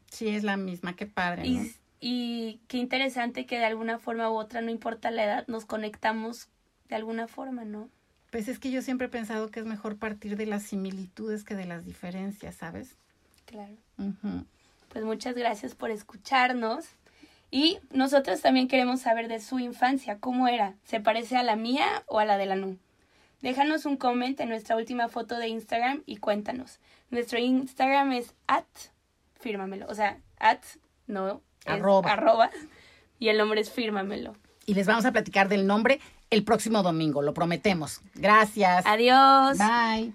Sí, 0.10 0.30
es 0.30 0.46
la 0.46 0.56
misma, 0.56 0.96
qué 0.96 1.06
padre. 1.06 1.41
¿no? 1.41 1.63
Y, 1.63 1.76
y 2.02 2.60
qué 2.68 2.78
interesante 2.78 3.46
que 3.46 3.60
de 3.60 3.66
alguna 3.66 4.00
forma 4.00 4.30
u 4.32 4.34
otra, 4.34 4.62
no 4.62 4.72
importa 4.72 5.12
la 5.12 5.24
edad, 5.24 5.48
nos 5.48 5.66
conectamos 5.66 6.50
de 6.90 6.96
alguna 6.96 7.28
forma, 7.28 7.64
¿no? 7.64 7.90
Pues 8.32 8.48
es 8.48 8.58
que 8.58 8.72
yo 8.72 8.82
siempre 8.82 9.06
he 9.08 9.10
pensado 9.10 9.52
que 9.52 9.60
es 9.60 9.66
mejor 9.68 9.98
partir 9.98 10.36
de 10.36 10.48
las 10.48 10.64
similitudes 10.64 11.44
que 11.44 11.54
de 11.54 11.66
las 11.66 11.86
diferencias, 11.86 12.56
¿sabes? 12.56 12.98
Claro. 13.46 13.74
Pues 14.90 15.06
muchas 15.06 15.36
gracias 15.36 15.76
por 15.76 15.92
escucharnos. 15.92 16.86
Y 17.52 17.80
nosotros 17.92 18.42
también 18.42 18.68
queremos 18.68 19.02
saber 19.02 19.28
de 19.28 19.42
su 19.42 19.60
infancia, 19.60 20.20
cómo 20.20 20.48
era, 20.48 20.76
¿se 20.86 21.02
parece 21.02 21.36
a 21.36 21.44
la 21.44 21.58
mía 21.58 22.04
o 22.08 22.20
a 22.20 22.26
la 22.26 22.38
de 22.38 22.46
la 22.46 22.56
Nu? 22.56 22.78
Déjanos 23.42 23.86
un 23.86 23.98
comment 23.98 24.40
en 24.40 24.50
nuestra 24.50 24.78
última 24.78 25.10
foto 25.10 25.38
de 25.38 25.50
Instagram 25.50 26.02
y 26.06 26.18
cuéntanos. 26.18 26.80
Nuestro 27.10 27.40
Instagram 27.40 28.14
es 28.14 28.34
at, 28.48 28.66
fírmamelo, 29.40 29.86
o 29.88 29.96
sea, 29.96 30.20
at, 30.40 30.62
no, 31.08 31.42
Arroba. 31.65 32.12
arroba, 32.12 32.50
y 33.19 33.30
el 33.30 33.38
nombre 33.38 33.62
es 33.62 33.71
fírmamelo. 33.71 34.36
Y 34.65 34.74
les 34.74 34.88
vamos 34.88 35.06
a 35.06 35.12
platicar 35.12 35.50
del 35.50 35.67
nombre 35.67 36.00
el 36.30 36.43
próximo 36.43 36.82
domingo, 36.82 37.21
lo 37.21 37.34
prometemos. 37.34 38.02
Gracias. 38.15 38.86
Adiós. 38.86 39.58
Bye. 39.58 40.13